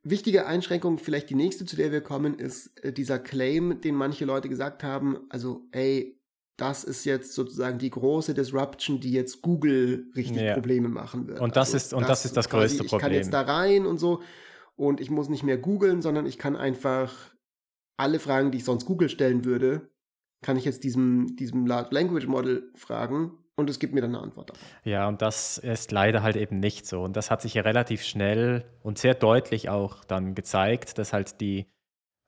[0.05, 4.25] Wichtige Einschränkung, vielleicht die nächste, zu der wir kommen, ist äh, dieser Claim, den manche
[4.25, 6.19] Leute gesagt haben, also ey,
[6.57, 10.55] das ist jetzt sozusagen die große Disruption, die jetzt Google richtig ja.
[10.55, 11.41] Probleme machen wird.
[11.41, 12.99] Und das also ist und das, das ist das größte Problem.
[12.99, 14.23] Ich kann jetzt da rein und so
[14.77, 17.35] und ich muss nicht mehr googeln, sondern ich kann einfach
[17.97, 19.91] alle Fragen, die ich sonst Google stellen würde,
[20.43, 24.25] kann ich jetzt diesem, diesem Large Language Model fragen und es gibt mir dann eine
[24.25, 24.63] Antwort darauf.
[24.85, 27.03] Ja, und das ist leider halt eben nicht so.
[27.03, 31.41] Und das hat sich ja relativ schnell und sehr deutlich auch dann gezeigt, dass halt
[31.41, 31.67] die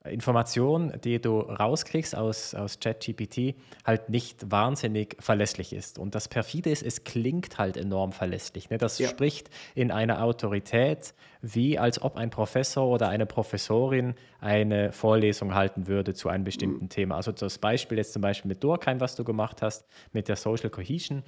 [0.04, 3.54] Information, die du rauskriegst aus, aus ChatGPT,
[3.86, 5.98] halt nicht wahnsinnig verlässlich ist.
[5.98, 8.68] Und das perfide ist, es klingt halt enorm verlässlich.
[8.68, 8.76] Ne?
[8.76, 9.08] Das ja.
[9.08, 15.86] spricht in einer Autorität, wie als ob ein Professor oder eine Professorin eine Vorlesung halten
[15.86, 16.90] würde zu einem bestimmten mhm.
[16.90, 17.16] Thema.
[17.16, 20.68] Also das Beispiel jetzt zum Beispiel mit Durkheim, was du gemacht hast, mit der Social
[20.68, 21.22] Cohesion,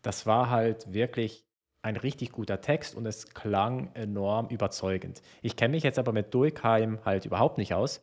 [0.00, 1.44] das war halt wirklich
[1.82, 5.20] ein richtig guter Text und es klang enorm überzeugend.
[5.42, 8.02] Ich kenne mich jetzt aber mit Durkheim halt überhaupt nicht aus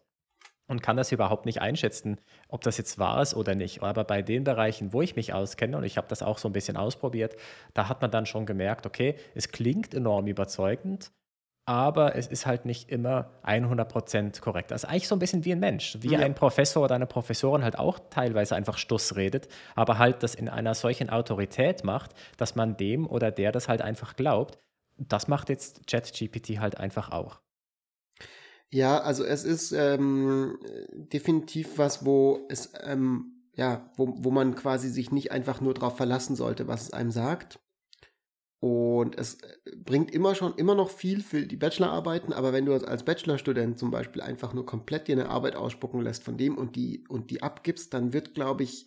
[0.72, 2.18] und kann das überhaupt nicht einschätzen,
[2.48, 3.84] ob das jetzt wahr ist oder nicht.
[3.84, 6.54] Aber bei den Bereichen, wo ich mich auskenne, und ich habe das auch so ein
[6.54, 7.36] bisschen ausprobiert,
[7.74, 11.12] da hat man dann schon gemerkt, okay, es klingt enorm überzeugend,
[11.66, 14.72] aber es ist halt nicht immer 100% korrekt.
[14.72, 16.20] Das ist eigentlich so ein bisschen wie ein Mensch, wie ja.
[16.20, 20.48] ein Professor oder eine Professorin halt auch teilweise einfach Stuss redet, aber halt das in
[20.48, 24.58] einer solchen Autorität macht, dass man dem oder der das halt einfach glaubt.
[24.98, 27.42] Das macht jetzt ChatGPT halt einfach auch.
[28.74, 30.58] Ja, also es ist ähm,
[30.92, 35.98] definitiv was, wo es ähm, ja, wo, wo man quasi sich nicht einfach nur darauf
[35.98, 37.60] verlassen sollte, was es einem sagt.
[38.60, 42.74] Und es äh, bringt immer schon, immer noch viel für die Bachelorarbeiten, aber wenn du
[42.74, 46.76] als Bachelorstudent zum Beispiel einfach nur komplett dir eine Arbeit ausspucken lässt von dem und
[46.76, 48.86] die, und die abgibst, dann wird, glaube ich,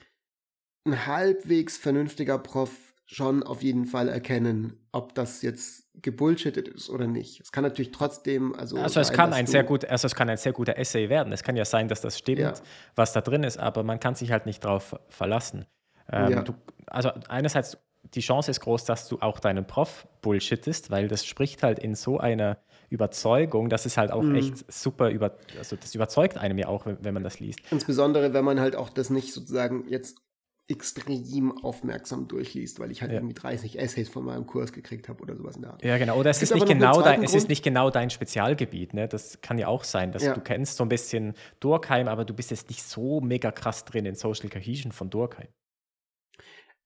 [0.86, 7.06] ein halbwegs vernünftiger Prof schon auf jeden Fall erkennen, ob das jetzt gebullshittet ist oder
[7.06, 7.40] nicht.
[7.40, 8.76] Es kann natürlich trotzdem, also.
[8.76, 11.32] Also es kann ein sehr gut, also es kann ein sehr guter Essay werden.
[11.32, 12.54] Es kann ja sein, dass das stimmt, ja.
[12.94, 15.66] was da drin ist, aber man kann sich halt nicht drauf verlassen.
[16.10, 16.42] Ähm, ja.
[16.42, 16.54] du,
[16.86, 17.78] also einerseits,
[18.14, 21.94] die Chance ist groß, dass du auch deinen Prof bullshittest, weil das spricht halt in
[21.94, 22.58] so einer
[22.90, 24.34] Überzeugung, das ist halt auch mhm.
[24.34, 27.60] echt super über, also das überzeugt einem ja auch, wenn, wenn man das liest.
[27.70, 30.18] Insbesondere, wenn man halt auch das nicht sozusagen jetzt
[30.66, 33.18] extrem aufmerksam durchliest, weil ich halt ja.
[33.18, 35.84] irgendwie 30 Essays von meinem Kurs gekriegt habe oder sowas in der Art.
[35.84, 36.16] Ja, genau.
[36.18, 38.94] Oder es, ist nicht, genau dein, es ist nicht genau dein Spezialgebiet.
[38.94, 39.06] Ne?
[39.06, 40.32] Das kann ja auch sein, dass ja.
[40.32, 44.06] du kennst so ein bisschen Durkheim, aber du bist jetzt nicht so mega krass drin
[44.06, 45.48] in Social Cohesion von Durkheim.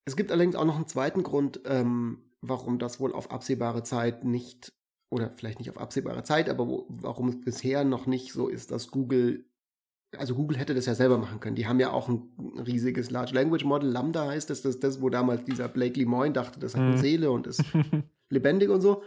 [0.04, 4.24] Es gibt allerdings auch noch einen zweiten Grund, ähm, warum das wohl auf absehbare Zeit
[4.24, 4.72] nicht,
[5.10, 8.72] oder vielleicht nicht auf absehbare Zeit, aber wo, warum es bisher noch nicht so ist,
[8.72, 9.47] dass Google
[10.16, 11.56] also Google hätte das ja selber machen können.
[11.56, 12.30] Die haben ja auch ein
[12.66, 13.90] riesiges Large Language Model.
[13.90, 17.00] Lambda heißt das, das, das wo damals dieser Blake Lemoyne dachte, das hat eine mhm.
[17.00, 17.62] Seele und ist
[18.30, 19.02] lebendig und so.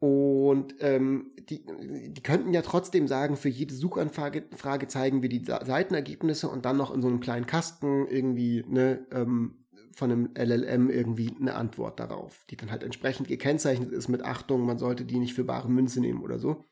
[0.00, 1.64] Und ähm, die,
[2.08, 6.76] die könnten ja trotzdem sagen, für jede Suchanfrage Frage zeigen wir die Seitenergebnisse und dann
[6.76, 9.62] noch in so einem kleinen Kasten irgendwie ne, ähm,
[9.94, 14.66] von einem LLM irgendwie eine Antwort darauf, die dann halt entsprechend gekennzeichnet ist mit Achtung,
[14.66, 16.64] man sollte die nicht für bare Münze nehmen oder so.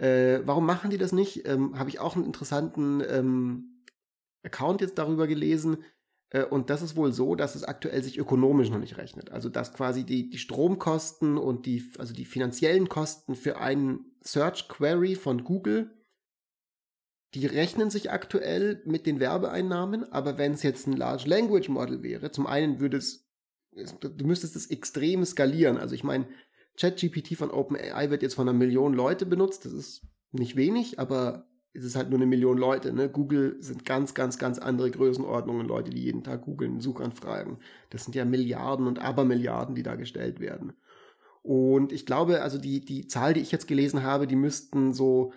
[0.00, 1.46] Äh, warum machen die das nicht?
[1.46, 3.84] Ähm, Habe ich auch einen interessanten ähm,
[4.42, 5.84] Account jetzt darüber gelesen.
[6.30, 9.30] Äh, und das ist wohl so, dass es aktuell sich ökonomisch noch nicht rechnet.
[9.30, 14.68] Also dass quasi die, die Stromkosten und die, also die finanziellen Kosten für einen Search
[14.68, 15.90] Query von Google,
[17.34, 22.02] die rechnen sich aktuell mit den Werbeeinnahmen, aber wenn es jetzt ein Large Language Model
[22.02, 23.28] wäre, zum einen würde es,
[24.00, 25.76] du müsstest es extrem skalieren.
[25.76, 26.26] Also ich meine,
[26.78, 29.64] ChatGPT von OpenAI wird jetzt von einer Million Leute benutzt.
[29.64, 30.02] Das ist
[30.32, 32.92] nicht wenig, aber es ist halt nur eine Million Leute.
[32.92, 33.08] Ne?
[33.08, 37.58] Google sind ganz, ganz, ganz andere Größenordnungen, Leute, die jeden Tag googeln, Suchanfragen.
[37.90, 40.72] Das sind ja Milliarden und Abermilliarden, die da gestellt werden.
[41.42, 45.32] Und ich glaube, also die, die Zahl, die ich jetzt gelesen habe, die müssten so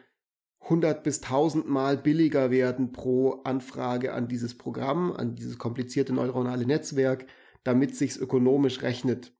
[0.61, 6.65] 100 bis 1000 Mal billiger werden pro Anfrage an dieses Programm, an dieses komplizierte neuronale
[6.65, 7.25] Netzwerk,
[7.63, 9.33] damit sich's ökonomisch rechnet,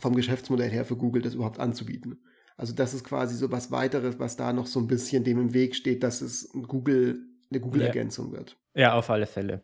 [0.00, 2.20] vom Geschäftsmodell her für Google das überhaupt anzubieten.
[2.56, 5.54] Also das ist quasi so was weiteres, was da noch so ein bisschen dem im
[5.54, 7.20] Weg steht, dass es Google,
[7.50, 8.38] eine Google-Ergänzung ja.
[8.38, 8.56] wird.
[8.74, 9.62] Ja, auf alle Fälle.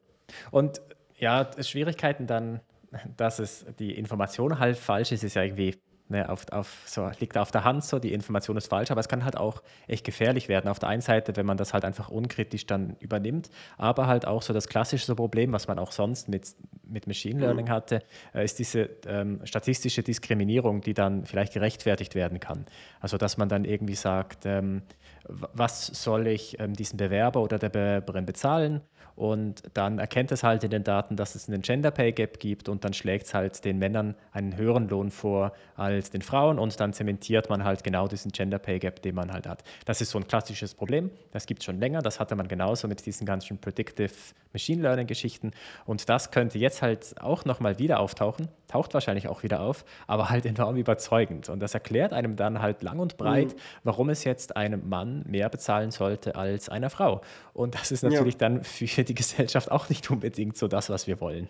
[0.50, 0.80] Und
[1.16, 2.60] ja, Schwierigkeiten dann,
[3.16, 5.76] dass es die Information halt falsch ist, ist ja irgendwie
[6.06, 9.08] Ne, auf, auf, so, liegt auf der Hand so, die Information ist falsch, aber es
[9.08, 10.68] kann halt auch echt gefährlich werden.
[10.68, 13.48] Auf der einen Seite, wenn man das halt einfach unkritisch dann übernimmt,
[13.78, 16.54] aber halt auch so das klassische Problem, was man auch sonst mit,
[16.86, 17.70] mit Machine Learning mhm.
[17.70, 18.02] hatte,
[18.34, 22.66] äh, ist diese ähm, statistische Diskriminierung, die dann vielleicht gerechtfertigt werden kann.
[23.00, 24.82] Also dass man dann irgendwie sagt, ähm,
[25.28, 28.82] was soll ich ähm, diesem Bewerber oder der Bewerberin bezahlen?
[29.16, 32.68] Und dann erkennt es halt in den Daten, dass es einen Gender Pay Gap gibt
[32.68, 36.78] und dann schlägt es halt den Männern einen höheren Lohn vor als den Frauen und
[36.80, 39.62] dann zementiert man halt genau diesen Gender Pay Gap, den man halt hat.
[39.84, 42.88] Das ist so ein klassisches Problem, das gibt es schon länger, das hatte man genauso
[42.88, 44.10] mit diesen ganzen Predictive
[44.52, 45.52] Machine Learning Geschichten
[45.86, 50.30] und das könnte jetzt halt auch nochmal wieder auftauchen, taucht wahrscheinlich auch wieder auf, aber
[50.30, 53.60] halt enorm überzeugend und das erklärt einem dann halt lang und breit, mhm.
[53.84, 57.20] warum es jetzt einem Mann mehr bezahlen sollte als einer Frau.
[57.52, 58.48] Und das ist natürlich ja.
[58.48, 61.48] dann für die Gesellschaft auch nicht unbedingt so das, was wir wollen.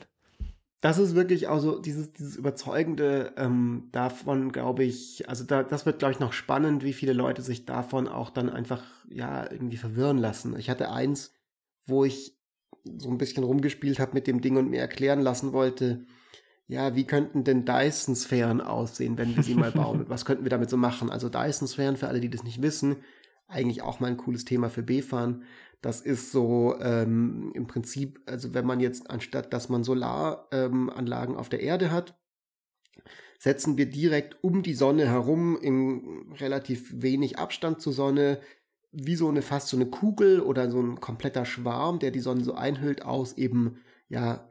[0.84, 5.86] Das ist wirklich auch so dieses, dieses Überzeugende ähm, davon, glaube ich, also da, das
[5.86, 9.78] wird, glaube ich, noch spannend, wie viele Leute sich davon auch dann einfach, ja, irgendwie
[9.78, 10.54] verwirren lassen.
[10.58, 11.32] Ich hatte eins,
[11.86, 12.36] wo ich
[12.84, 16.04] so ein bisschen rumgespielt habe mit dem Ding und mir erklären lassen wollte,
[16.66, 20.00] ja, wie könnten denn Dyson-Sphären aussehen, wenn wir sie mal bauen?
[20.00, 21.10] Und was könnten wir damit so machen?
[21.10, 22.96] Also Dyson-Sphären, für alle, die das nicht wissen,
[23.48, 25.44] eigentlich auch mal ein cooles Thema für B-Fahren.
[25.80, 31.38] Das ist so ähm, im Prinzip, also wenn man jetzt anstatt, dass man Solaranlagen ähm,
[31.38, 32.18] auf der Erde hat,
[33.38, 38.40] setzen wir direkt um die Sonne herum in relativ wenig Abstand zur Sonne
[38.92, 42.44] wie so eine fast so eine Kugel oder so ein kompletter Schwarm, der die Sonne
[42.44, 43.76] so einhüllt aus eben
[44.08, 44.48] ja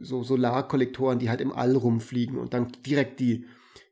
[0.00, 3.46] so Solarkollektoren, die halt im All rumfliegen und dann direkt die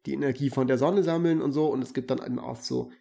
[0.07, 2.92] die Energie von der Sonne sammeln und so und es gibt dann eben auch so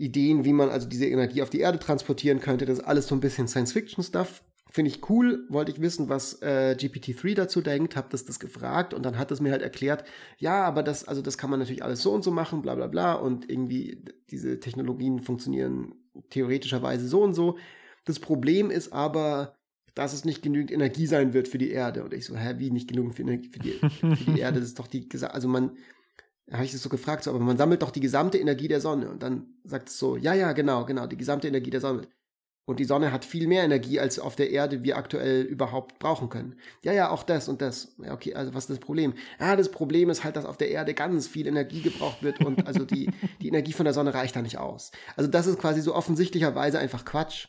[0.00, 2.64] Ideen, wie man also diese Energie auf die Erde transportieren könnte.
[2.64, 4.42] Das ist alles so ein bisschen Science-Fiction-Stuff.
[4.72, 8.94] Finde ich cool, wollte ich wissen, was äh, GPT-3 dazu denkt, habe das das gefragt
[8.94, 10.04] und dann hat es mir halt erklärt,
[10.38, 12.86] ja, aber das, also das kann man natürlich alles so und so machen, bla bla
[12.86, 15.96] bla und irgendwie diese Technologien funktionieren
[16.30, 17.58] theoretischerweise so und so.
[18.04, 19.56] Das Problem ist aber,
[19.94, 22.04] dass es nicht genügend Energie sein wird für die Erde.
[22.04, 24.60] Und ich so, hä, wie nicht genügend für, für, die, für die Erde?
[24.60, 25.72] Das ist doch die, also man,
[26.52, 29.10] habe ich das so gefragt, so, aber man sammelt doch die gesamte Energie der Sonne.
[29.10, 32.08] Und dann sagt es so, ja, ja, genau, genau, die gesamte Energie der Sonne.
[32.66, 36.28] Und die Sonne hat viel mehr Energie, als auf der Erde wir aktuell überhaupt brauchen
[36.28, 36.56] können.
[36.84, 37.96] Ja, ja, auch das und das.
[37.98, 39.14] Ja, okay, also was ist das Problem?
[39.40, 42.66] Ja, das Problem ist halt, dass auf der Erde ganz viel Energie gebraucht wird und
[42.68, 44.92] also die, die Energie von der Sonne reicht da nicht aus.
[45.16, 47.48] Also das ist quasi so offensichtlicherweise einfach Quatsch.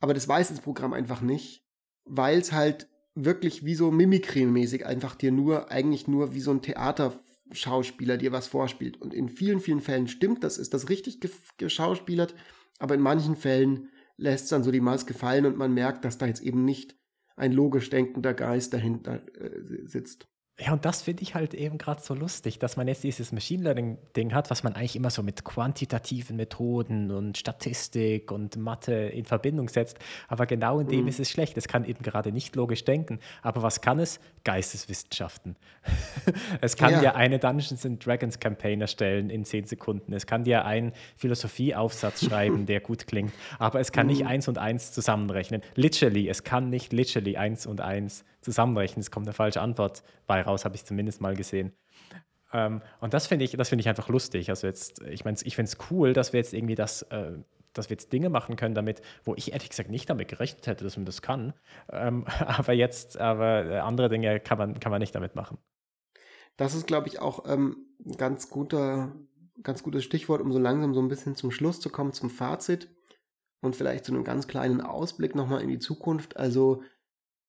[0.00, 1.64] Aber das weiß das Programm einfach nicht,
[2.04, 6.60] weil es halt wirklich wie so Mimikry-mäßig einfach dir nur, eigentlich nur wie so ein
[6.62, 7.18] Theater
[7.52, 9.00] Schauspieler dir was vorspielt.
[9.00, 11.20] Und in vielen, vielen Fällen stimmt das, ist das richtig
[11.58, 12.34] geschauspielert,
[12.78, 16.18] aber in manchen Fällen lässt es dann so die Maske fallen und man merkt, dass
[16.18, 16.96] da jetzt eben nicht
[17.36, 20.28] ein logisch denkender Geist dahinter äh, sitzt.
[20.60, 23.62] Ja, und das finde ich halt eben gerade so lustig, dass man jetzt dieses Machine
[23.64, 29.24] Learning-Ding hat, was man eigentlich immer so mit quantitativen Methoden und Statistik und Mathe in
[29.24, 29.98] Verbindung setzt.
[30.28, 31.08] Aber genau in dem mhm.
[31.08, 31.56] ist es schlecht.
[31.56, 33.18] Es kann eben gerade nicht logisch denken.
[33.40, 34.20] Aber was kann es?
[34.44, 35.56] Geisteswissenschaften.
[36.60, 37.00] es kann ja.
[37.00, 40.12] dir eine Dungeons and Dragons Campaign erstellen in zehn Sekunden.
[40.12, 43.32] Es kann dir einen Philosophieaufsatz schreiben, der gut klingt.
[43.58, 44.12] Aber es kann mhm.
[44.12, 45.62] nicht eins und eins zusammenrechnen.
[45.76, 49.00] Literally, es kann nicht literally eins und eins zusammenrechnen.
[49.00, 51.72] Es kommt eine falsche Antwort bei raus, habe ich zumindest mal gesehen.
[52.52, 54.50] Ähm, und das finde ich, das ich einfach lustig.
[54.50, 57.32] Also jetzt, ich meine, ich finde es cool, dass wir jetzt irgendwie das, äh,
[57.72, 60.84] dass wir jetzt Dinge machen können damit, wo ich ehrlich gesagt nicht damit gerechnet hätte,
[60.84, 61.54] dass man das kann.
[61.90, 65.58] Ähm, aber jetzt, aber äh, andere Dinge kann man, kann man nicht damit machen.
[66.56, 69.12] Das ist, glaube ich, auch ähm, ein ganz guter,
[69.62, 72.90] ganz gutes Stichwort, um so langsam so ein bisschen zum Schluss zu kommen, zum Fazit
[73.60, 76.36] und vielleicht zu einem ganz kleinen Ausblick nochmal in die Zukunft.
[76.36, 76.82] Also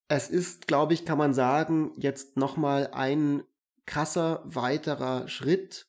[0.07, 3.43] es ist, glaube ich, kann man sagen, jetzt nochmal ein
[3.85, 5.87] krasser weiterer Schritt.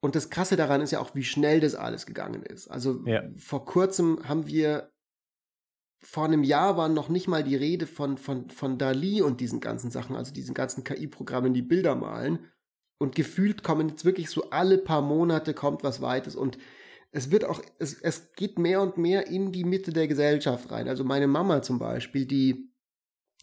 [0.00, 2.68] Und das Krasse daran ist ja auch, wie schnell das alles gegangen ist.
[2.68, 3.22] Also ja.
[3.36, 4.92] vor kurzem haben wir,
[6.00, 9.60] vor einem Jahr waren noch nicht mal die Rede von, von, von Dali und diesen
[9.60, 12.46] ganzen Sachen, also diesen ganzen KI-Programmen, die Bilder malen.
[13.00, 16.58] Und gefühlt kommen jetzt wirklich so alle paar Monate kommt was Weites und
[17.10, 20.88] es wird auch, es, es geht mehr und mehr in die Mitte der Gesellschaft rein.
[20.88, 22.67] Also meine Mama zum Beispiel, die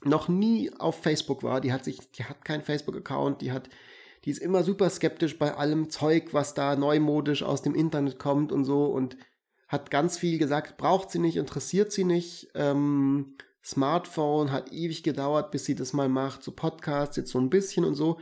[0.06, 3.70] noch nie auf Facebook war, die hat sich, die hat keinen Facebook-Account, die hat,
[4.24, 8.52] die ist immer super skeptisch bei allem Zeug, was da neumodisch aus dem Internet kommt
[8.52, 9.18] und so und
[9.68, 12.50] hat ganz viel gesagt, braucht sie nicht, interessiert sie nicht.
[12.54, 17.50] Ähm, Smartphone hat ewig gedauert, bis sie das mal macht, so Podcasts jetzt so ein
[17.50, 18.20] bisschen und so.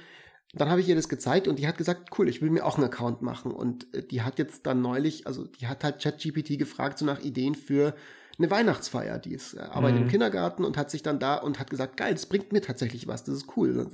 [0.54, 2.78] Dann habe ich ihr das gezeigt und die hat gesagt, cool, ich will mir auch
[2.78, 3.52] einen Account machen.
[3.52, 7.22] Und äh, die hat jetzt dann neulich, also die hat halt ChatGPT gefragt, so nach
[7.22, 7.94] Ideen für
[8.38, 10.04] eine Weihnachtsfeier, die ist, äh, arbeitet mhm.
[10.04, 13.08] im Kindergarten und hat sich dann da und hat gesagt, geil, das bringt mir tatsächlich
[13.08, 13.88] was, das ist cool.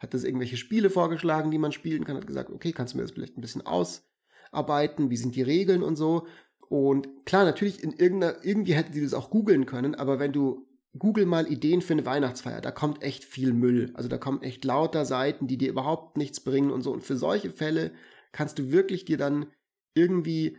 [0.00, 3.04] Hat das irgendwelche Spiele vorgeschlagen, die man spielen kann, hat gesagt, okay, kannst du mir
[3.04, 6.26] das vielleicht ein bisschen ausarbeiten, wie sind die Regeln und so.
[6.68, 10.66] Und klar, natürlich in irgendeiner, irgendwie hätte sie das auch googeln können, aber wenn du
[10.98, 13.90] Google mal Ideen für eine Weihnachtsfeier, da kommt echt viel Müll.
[13.94, 16.92] Also da kommen echt lauter Seiten, die dir überhaupt nichts bringen und so.
[16.92, 17.92] Und für solche Fälle
[18.32, 19.46] kannst du wirklich dir dann
[19.94, 20.58] irgendwie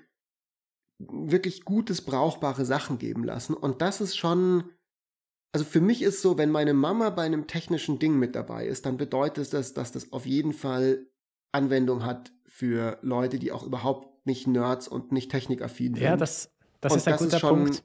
[1.00, 3.54] wirklich gutes, brauchbare Sachen geben lassen.
[3.54, 4.66] Und das ist schon,
[5.52, 8.86] also für mich ist so, wenn meine Mama bei einem technischen Ding mit dabei ist,
[8.86, 11.08] dann bedeutet das, dass das auf jeden Fall
[11.52, 16.04] Anwendung hat für Leute, die auch überhaupt nicht Nerds und nicht technikaffin sind.
[16.04, 17.84] Ja, das, das ist ein das guter ist schon, Punkt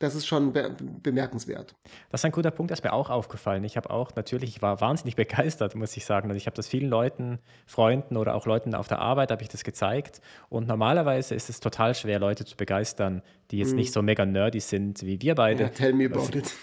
[0.00, 1.74] das ist schon be bemerkenswert.
[2.10, 3.62] Das ist ein guter Punkt, das ist mir auch aufgefallen.
[3.64, 6.28] Ich habe auch natürlich, ich war wahnsinnig begeistert, muss ich sagen.
[6.28, 9.50] Also ich habe das vielen Leuten, Freunden oder auch Leuten auf der Arbeit, habe ich
[9.50, 10.22] das gezeigt.
[10.48, 13.76] Und normalerweise ist es total schwer, Leute zu begeistern, die jetzt mm.
[13.76, 15.64] nicht so mega nerdy sind wie wir beide.
[15.64, 16.54] Ja, tell me about it.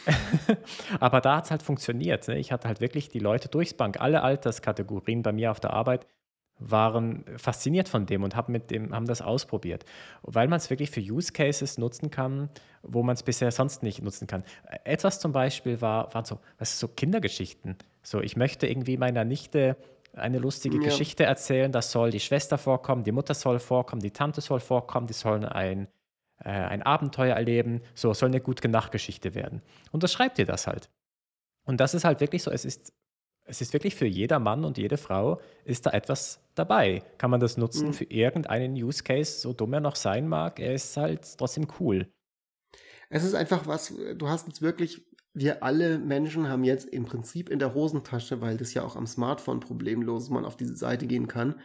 [1.00, 2.28] Aber da hat es halt funktioniert.
[2.28, 2.40] Ne?
[2.40, 6.08] Ich hatte halt wirklich die Leute durchs Bank, alle Alterskategorien bei mir auf der Arbeit
[6.60, 9.86] waren fasziniert von dem und haben mit dem haben das ausprobiert,
[10.24, 12.49] weil man es wirklich für Use Cases nutzen kann,
[12.82, 14.43] wo man es bisher sonst nicht nutzen kann.
[14.84, 17.76] Etwas zum Beispiel war waren so was ist so Kindergeschichten.
[18.01, 19.78] So ich möchte irgendwie meiner Nichte
[20.14, 20.84] eine lustige ja.
[20.84, 21.72] Geschichte erzählen.
[21.72, 25.45] Das soll die Schwester vorkommen, die Mutter soll vorkommen, die Tante soll vorkommen, die sollen
[25.45, 25.88] ein
[26.43, 27.82] äh, ein Abenteuer erleben.
[27.95, 29.62] So soll eine gute Nachtgeschichte werden.
[29.91, 30.89] Und das schreibt ihr das halt.
[31.66, 32.51] Und das ist halt wirklich so.
[32.51, 32.93] Es ist
[33.48, 37.02] es ist wirklich für jeder Mann und jede Frau ist da etwas dabei.
[37.18, 37.93] Kann man das nutzen mhm.
[37.93, 42.08] für irgendeinen Use Case, so dumm er noch sein mag, er ist halt trotzdem cool.
[43.10, 47.50] Es ist einfach was, du hast jetzt wirklich, wir alle Menschen haben jetzt im Prinzip
[47.50, 51.28] in der Hosentasche, weil das ja auch am Smartphone problemlos man auf diese Seite gehen
[51.28, 51.60] kann,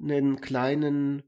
[0.00, 1.22] einen kleinen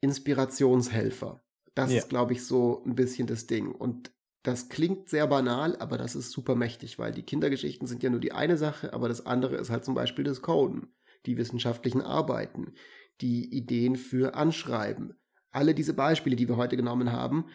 [0.00, 1.42] Inspirationshelfer.
[1.74, 1.98] Das ja.
[1.98, 3.72] ist, glaube ich, so ein bisschen das Ding.
[3.72, 4.12] Und
[4.42, 8.20] das klingt sehr banal, aber das ist super mächtig, weil die Kindergeschichten sind ja nur
[8.20, 10.94] die eine Sache, aber das andere ist halt zum Beispiel das Coden,
[11.26, 12.72] die wissenschaftlichen Arbeiten,
[13.20, 15.14] die Ideen für Anschreiben.
[15.50, 17.46] Alle diese Beispiele, die wir heute genommen haben.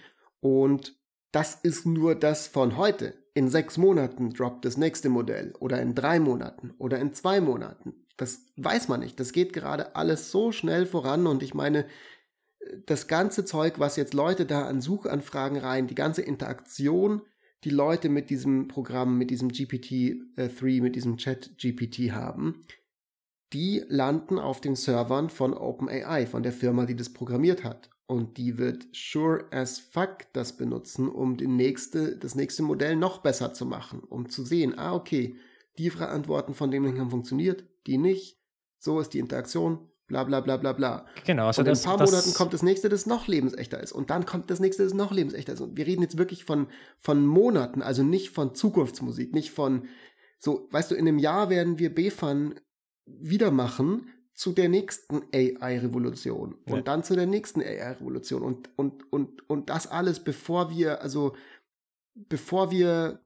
[0.41, 0.95] Und
[1.31, 3.15] das ist nur das von heute.
[3.33, 8.05] In sechs Monaten droppt das nächste Modell oder in drei Monaten oder in zwei Monaten.
[8.15, 9.19] Das weiß man nicht.
[9.19, 11.85] Das geht gerade alles so schnell voran und ich meine,
[12.85, 17.21] das ganze Zeug, was jetzt Leute da an Suchanfragen rein, die ganze Interaktion,
[17.63, 22.63] die Leute mit diesem Programm, mit diesem GPT-3, mit diesem Chat-GPT haben,
[23.53, 27.89] die landen auf den Servern von OpenAI, von der Firma, die das programmiert hat.
[28.07, 33.19] Und die wird sure as fuck das benutzen, um den nächste, das nächste Modell noch
[33.19, 35.35] besser zu machen, um zu sehen, ah, okay,
[35.77, 38.39] die Antworten von dem haben funktioniert, die nicht.
[38.77, 41.05] So ist die Interaktion, bla bla bla bla bla.
[41.25, 43.81] Genau, also und in das, ein paar das, Monaten kommt das nächste, das noch lebensechter
[43.81, 43.91] ist.
[43.91, 45.61] Und dann kommt das nächste, das noch lebensechter ist.
[45.61, 46.67] Und wir reden jetzt wirklich von,
[46.99, 49.87] von Monaten, also nicht von Zukunftsmusik, nicht von
[50.39, 52.59] so, weißt du, in einem Jahr werden wir BFAN
[53.05, 56.81] wieder machen zu der nächsten AI-Revolution und ja.
[56.81, 61.35] dann zu der nächsten AI-Revolution und, und, und, und das alles, bevor wir, also
[62.15, 63.24] bevor wir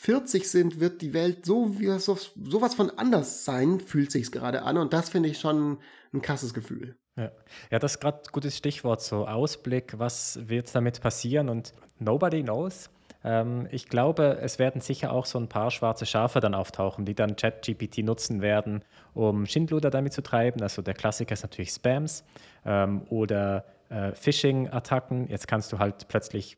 [0.00, 4.62] 40 sind, wird die Welt so wie so, sowas von anders sein, fühlt sich gerade
[4.62, 4.76] an.
[4.76, 5.78] Und das finde ich schon
[6.14, 6.96] ein krasses Gefühl.
[7.16, 7.32] Ja,
[7.72, 12.44] ja das ist gerade ein gutes Stichwort, so Ausblick, was wird damit passieren und nobody
[12.44, 12.90] knows.
[13.24, 17.16] Ähm, ich glaube, es werden sicher auch so ein paar schwarze Schafe dann auftauchen, die
[17.16, 18.84] dann ChatGPT nutzen werden,
[19.14, 20.62] um Schindluder damit zu treiben.
[20.62, 22.22] Also der Klassiker ist natürlich Spams
[22.64, 25.26] ähm, oder äh, Phishing-Attacken.
[25.26, 26.56] Jetzt kannst du halt plötzlich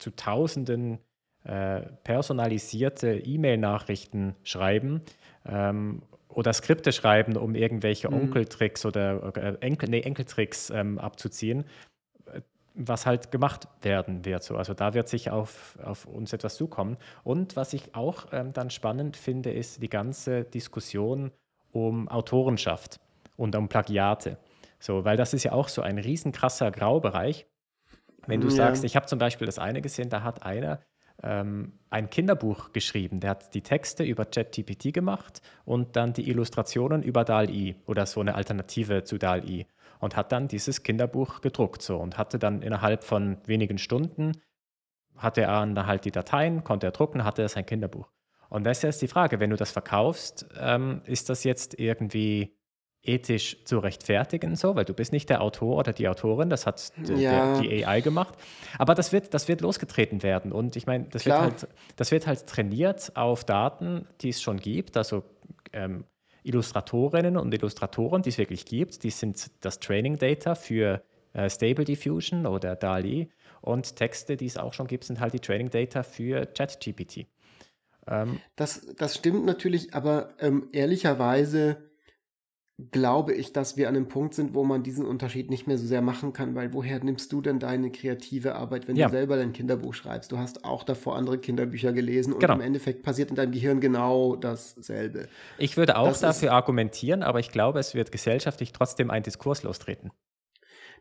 [0.00, 0.98] zu Tausenden
[1.44, 5.02] äh, personalisierte E-Mail-Nachrichten schreiben
[5.46, 8.16] ähm, oder Skripte schreiben, um irgendwelche mhm.
[8.16, 11.64] Onkeltricks oder äh, Enkel, nee, Enkeltricks ähm, abzuziehen,
[12.74, 14.42] was halt gemacht werden wird.
[14.42, 14.56] So.
[14.56, 16.96] Also da wird sich auf, auf uns etwas zukommen.
[17.24, 21.32] Und was ich auch ähm, dann spannend finde, ist die ganze Diskussion
[21.72, 23.00] um Autorenschaft
[23.36, 24.38] und um Plagiate.
[24.78, 27.46] So, weil das ist ja auch so ein riesenkrasser Graubereich.
[28.26, 28.54] Wenn du ja.
[28.54, 30.80] sagst, ich habe zum Beispiel das eine gesehen, da hat einer
[31.22, 33.20] ähm, ein Kinderbuch geschrieben.
[33.20, 38.20] Der hat die Texte über ChatGPT gemacht und dann die Illustrationen über DAL-I oder so
[38.20, 39.66] eine Alternative zu DAL-I
[39.98, 44.32] und hat dann dieses Kinderbuch gedruckt so und hatte dann innerhalb von wenigen Stunden
[45.20, 48.10] hatte er dann halt die Dateien, konnte er drucken, hatte er sein Kinderbuch.
[48.48, 52.56] Und das ist jetzt die Frage, wenn du das verkaufst, ähm, ist das jetzt irgendwie
[53.02, 56.92] ethisch zu rechtfertigen, so, weil du bist nicht der Autor oder die Autorin, das hat
[57.08, 57.54] ja.
[57.54, 58.34] der, die AI gemacht.
[58.78, 60.52] Aber das wird, das wird losgetreten werden.
[60.52, 64.58] Und ich meine, das, wird halt, das wird halt trainiert auf Daten, die es schon
[64.58, 64.96] gibt.
[64.96, 65.24] Also
[65.72, 66.04] ähm,
[66.42, 71.84] Illustratorinnen und Illustratoren, die es wirklich gibt, die sind das Training Data für äh, Stable
[71.84, 73.30] Diffusion oder DALI.
[73.62, 77.26] Und Texte, die es auch schon gibt, sind halt die Training Data für ChatGPT.
[78.06, 81.89] Ähm, das, das stimmt natürlich, aber ähm, ehrlicherweise
[82.90, 85.86] glaube ich, dass wir an einem Punkt sind, wo man diesen Unterschied nicht mehr so
[85.86, 89.06] sehr machen kann, weil woher nimmst du denn deine kreative Arbeit, wenn ja.
[89.06, 90.32] du selber dein Kinderbuch schreibst?
[90.32, 92.54] Du hast auch davor andere Kinderbücher gelesen und genau.
[92.54, 95.28] im Endeffekt passiert in deinem Gehirn genau dasselbe.
[95.58, 99.62] Ich würde auch das dafür argumentieren, aber ich glaube, es wird gesellschaftlich trotzdem ein Diskurs
[99.62, 100.10] lostreten.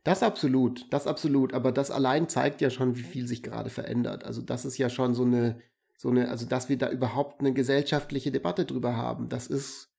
[0.03, 1.53] Das absolut, das absolut.
[1.53, 4.23] Aber das allein zeigt ja schon, wie viel sich gerade verändert.
[4.23, 5.61] Also das ist ja schon so eine,
[5.97, 9.89] so eine, also dass wir da überhaupt eine gesellschaftliche Debatte drüber haben, das ist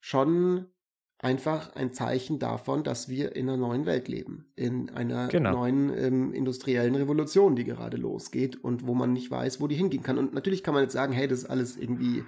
[0.00, 0.66] schon
[1.22, 5.52] einfach ein Zeichen davon, dass wir in einer neuen Welt leben, in einer genau.
[5.52, 10.02] neuen ähm, industriellen Revolution, die gerade losgeht und wo man nicht weiß, wo die hingehen
[10.02, 10.18] kann.
[10.18, 12.24] Und natürlich kann man jetzt sagen, hey, das ist alles irgendwie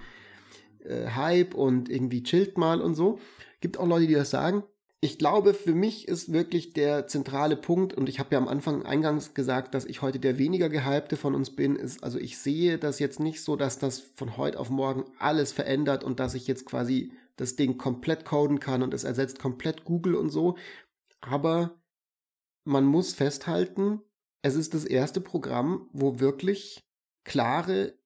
[0.84, 3.18] äh, Hype und irgendwie chillt mal und so.
[3.60, 4.64] Gibt auch Leute, die das sagen
[5.04, 8.86] ich glaube, für mich ist wirklich der zentrale Punkt, und ich habe ja am Anfang
[8.86, 12.78] eingangs gesagt, dass ich heute der weniger gehypte von uns bin, ist, also ich sehe
[12.78, 16.46] das jetzt nicht so, dass das von heute auf morgen alles verändert und dass ich
[16.46, 20.56] jetzt quasi das Ding komplett coden kann und es ersetzt komplett Google und so.
[21.20, 21.82] Aber
[22.64, 24.00] man muss festhalten,
[24.42, 26.84] es ist das erste Programm, wo wirklich
[27.24, 27.98] klare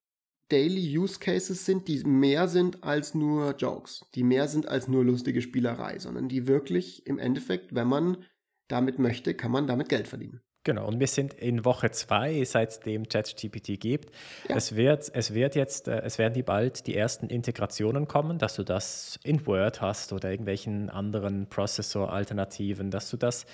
[0.49, 5.05] Daily Use Cases sind, die mehr sind als nur Jokes, die mehr sind als nur
[5.05, 8.25] lustige Spielerei, sondern die wirklich im Endeffekt, wenn man
[8.69, 10.41] damit möchte, kann man damit Geld verdienen.
[10.67, 14.11] Genau, und wir sind in Woche zwei, seitdem ChatGPT gibt.
[14.49, 14.57] Ja.
[14.57, 18.57] Es, wird, es wird jetzt, äh, es werden die bald die ersten Integrationen kommen, dass
[18.57, 23.47] du das in Word hast oder irgendwelchen anderen Prozessor-Alternativen, dass du das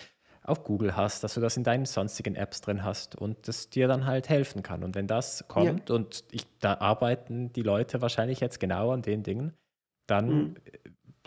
[0.43, 3.89] auf Google hast, dass du das in deinen sonstigen Apps drin hast und das dir
[3.89, 4.83] dann halt helfen kann.
[4.83, 5.95] Und wenn das kommt ja.
[5.95, 9.53] und ich, da arbeiten die Leute wahrscheinlich jetzt genau an den Dingen,
[10.07, 10.55] dann, mhm.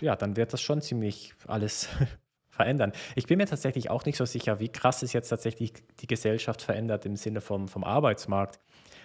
[0.01, 1.89] ja, dann wird das schon ziemlich alles
[2.56, 2.91] verändern.
[3.16, 6.62] Ich bin mir tatsächlich auch nicht so sicher, wie krass es jetzt tatsächlich die Gesellschaft
[6.62, 8.60] verändert im Sinne vom, vom Arbeitsmarkt,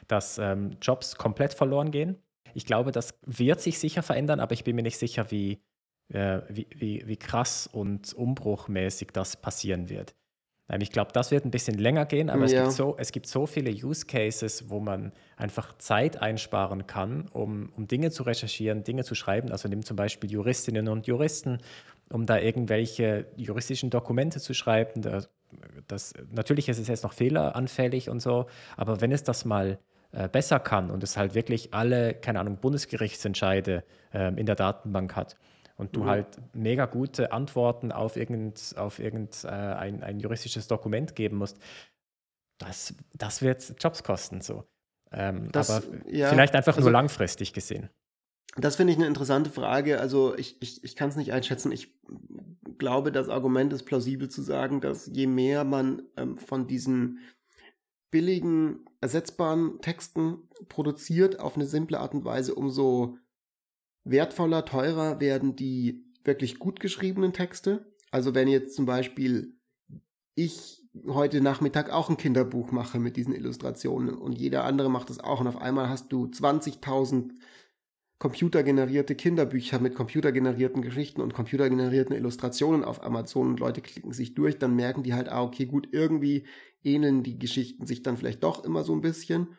[0.08, 2.16] dass ähm, Jobs komplett verloren gehen.
[2.54, 5.60] Ich glaube, das wird sich sicher verändern, aber ich bin mir nicht sicher, wie,
[6.12, 10.14] äh, wie, wie, wie krass und umbruchmäßig das passieren wird.
[10.70, 12.62] Ähm, ich glaube, das wird ein bisschen länger gehen, aber ja.
[12.62, 17.28] es, gibt so, es gibt so viele Use Cases, wo man einfach Zeit einsparen kann,
[17.32, 19.50] um, um Dinge zu recherchieren, Dinge zu schreiben.
[19.50, 21.58] Also nimm zum Beispiel Juristinnen und Juristen,
[22.12, 25.02] um da irgendwelche juristischen Dokumente zu schreiben.
[25.02, 25.30] Das,
[25.86, 28.46] das, natürlich ist es jetzt noch fehleranfällig und so,
[28.76, 29.78] aber wenn es das mal
[30.12, 35.16] äh, besser kann und es halt wirklich alle, keine Ahnung, Bundesgerichtsentscheide äh, in der Datenbank
[35.16, 35.36] hat,
[35.80, 36.08] und du mhm.
[36.08, 41.58] halt mega gute Antworten auf irgendein, auf irgend, äh, ein, ein juristisches Dokument geben musst,
[42.58, 44.64] das, das wird Jobs kosten so.
[45.10, 47.88] Ähm, das, aber ja, vielleicht einfach also, nur langfristig gesehen.
[48.56, 50.00] Das finde ich eine interessante Frage.
[50.00, 51.72] Also ich, ich, ich kann es nicht einschätzen.
[51.72, 51.94] Ich
[52.78, 57.20] glaube, das Argument ist plausibel zu sagen, dass je mehr man ähm, von diesen
[58.10, 63.18] billigen, ersetzbaren Texten produziert auf eine simple Art und Weise, umso
[64.04, 67.94] wertvoller, teurer werden die wirklich gut geschriebenen Texte.
[68.10, 69.56] Also wenn jetzt zum Beispiel
[70.34, 75.20] ich heute Nachmittag auch ein Kinderbuch mache mit diesen Illustrationen und jeder andere macht das
[75.20, 77.30] auch und auf einmal hast du 20.000
[78.20, 84.58] computergenerierte Kinderbücher mit computergenerierten Geschichten und computergenerierten Illustrationen auf Amazon und Leute klicken sich durch,
[84.58, 86.44] dann merken die halt, ah, okay, gut, irgendwie
[86.84, 89.56] ähneln die Geschichten sich dann vielleicht doch immer so ein bisschen.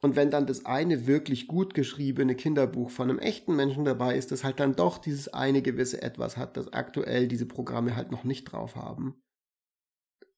[0.00, 4.30] Und wenn dann das eine wirklich gut geschriebene Kinderbuch von einem echten Menschen dabei ist,
[4.30, 8.22] das halt dann doch dieses eine gewisse Etwas hat, das aktuell diese Programme halt noch
[8.22, 9.20] nicht drauf haben.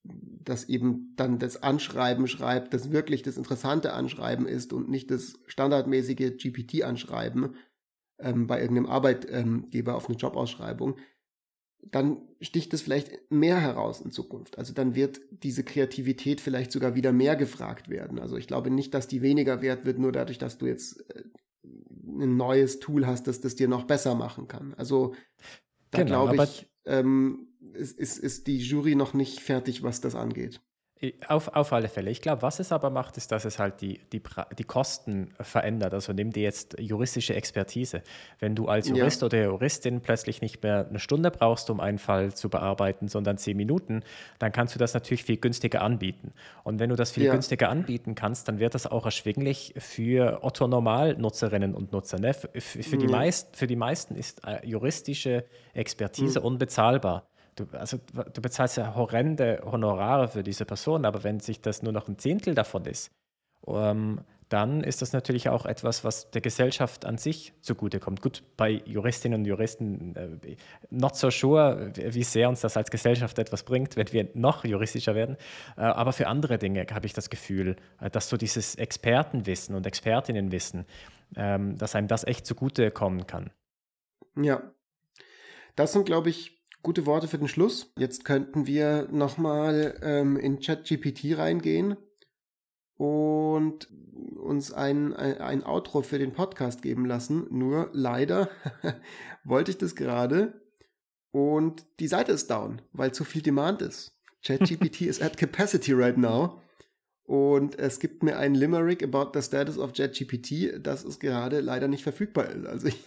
[0.03, 5.39] Das eben dann das Anschreiben schreibt, das wirklich das interessante Anschreiben ist und nicht das
[5.47, 7.55] standardmäßige GPT-Anschreiben
[8.19, 10.97] ähm, bei irgendeinem Arbeitgeber auf eine Jobausschreibung
[11.83, 14.59] dann sticht es vielleicht mehr heraus in Zukunft.
[14.59, 18.19] Also dann wird diese Kreativität vielleicht sogar wieder mehr gefragt werden.
[18.19, 21.25] Also ich glaube nicht, dass die weniger wert wird, nur dadurch, dass du jetzt äh,
[21.63, 24.75] ein neues Tool hast, das das dir noch besser machen kann.
[24.75, 25.15] Also
[25.91, 30.15] da genau, glaube ich, ähm, ist, ist, ist die Jury noch nicht fertig, was das
[30.15, 30.61] angeht.
[31.29, 32.11] Auf, auf alle Fälle.
[32.11, 34.21] Ich glaube, was es aber macht, ist, dass es halt die, die,
[34.59, 35.95] die Kosten verändert.
[35.95, 38.03] Also nimm dir jetzt juristische Expertise.
[38.39, 39.27] Wenn du als Jurist ja.
[39.27, 43.57] oder Juristin plötzlich nicht mehr eine Stunde brauchst, um einen Fall zu bearbeiten, sondern zehn
[43.57, 44.03] Minuten,
[44.41, 46.35] dann kannst du das natürlich viel günstiger anbieten.
[46.65, 47.33] Und wenn du das viel ja.
[47.33, 52.19] günstiger anbieten kannst, dann wird das auch erschwinglich für Otto-Normal-Nutzerinnen und Nutzer.
[52.19, 52.35] Ne?
[52.35, 56.47] Für, für, die meist, für die meisten ist äh, juristische Expertise mhm.
[56.47, 57.30] unbezahlbar.
[57.57, 61.93] Du, also, du bezahlst ja horrende Honorare für diese Person, aber wenn sich das nur
[61.93, 63.11] noch ein Zehntel davon ist,
[63.67, 64.21] ähm,
[64.51, 68.21] dann ist das natürlich auch etwas, was der Gesellschaft an sich zugutekommt.
[68.21, 70.57] Gut, bei Juristinnen und Juristen äh,
[70.91, 75.15] not so sure, wie sehr uns das als Gesellschaft etwas bringt, wenn wir noch juristischer
[75.15, 75.37] werden.
[75.77, 79.87] Äh, aber für andere Dinge habe ich das Gefühl, äh, dass so dieses Expertenwissen und
[79.87, 80.85] Expertinnenwissen,
[81.37, 83.51] ähm, dass einem das echt zugutekommen kann.
[84.37, 84.63] Ja,
[85.77, 87.93] das sind, glaube ich, gute Worte für den Schluss.
[87.99, 91.97] Jetzt könnten wir nochmal ähm, in ChatGPT reingehen
[92.97, 93.89] und
[94.37, 97.47] uns ein, ein, ein Outro für den Podcast geben lassen.
[97.51, 98.49] Nur leider
[99.45, 100.61] wollte ich das gerade
[101.33, 104.13] und die Seite ist down, weil zu viel Demand ist.
[104.45, 106.61] ChatGPT is at capacity right now.
[107.25, 111.87] Und es gibt mir ein Limerick about the status of ChatGPT, das ist gerade leider
[111.87, 113.05] nicht verfügbar Also ich,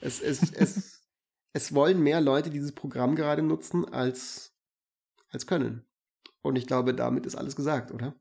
[0.00, 0.97] es, es, es,
[1.52, 4.54] es wollen mehr Leute dieses Programm gerade nutzen, als,
[5.30, 5.84] als können.
[6.42, 8.14] Und ich glaube, damit ist alles gesagt, oder?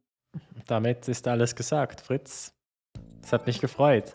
[0.66, 2.54] Damit ist alles gesagt, Fritz.
[3.24, 4.14] Es hat mich gefreut.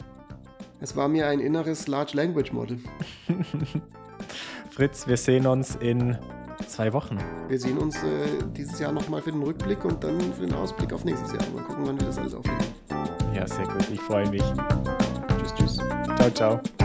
[0.81, 2.81] Es war mir ein inneres Large Language Model.
[4.71, 6.19] Fritz, wir sehen uns in
[6.67, 7.19] zwei Wochen.
[7.49, 10.93] Wir sehen uns äh, dieses Jahr nochmal für den Rückblick und dann für den Ausblick
[10.93, 11.43] auf nächstes Jahr.
[11.55, 12.59] Mal gucken, wann wir das alles aufnehmen.
[13.35, 13.89] Ja, sehr gut.
[13.93, 14.43] Ich freue mich.
[15.39, 15.77] Tschüss, tschüss.
[16.17, 16.82] Ciao, ciao.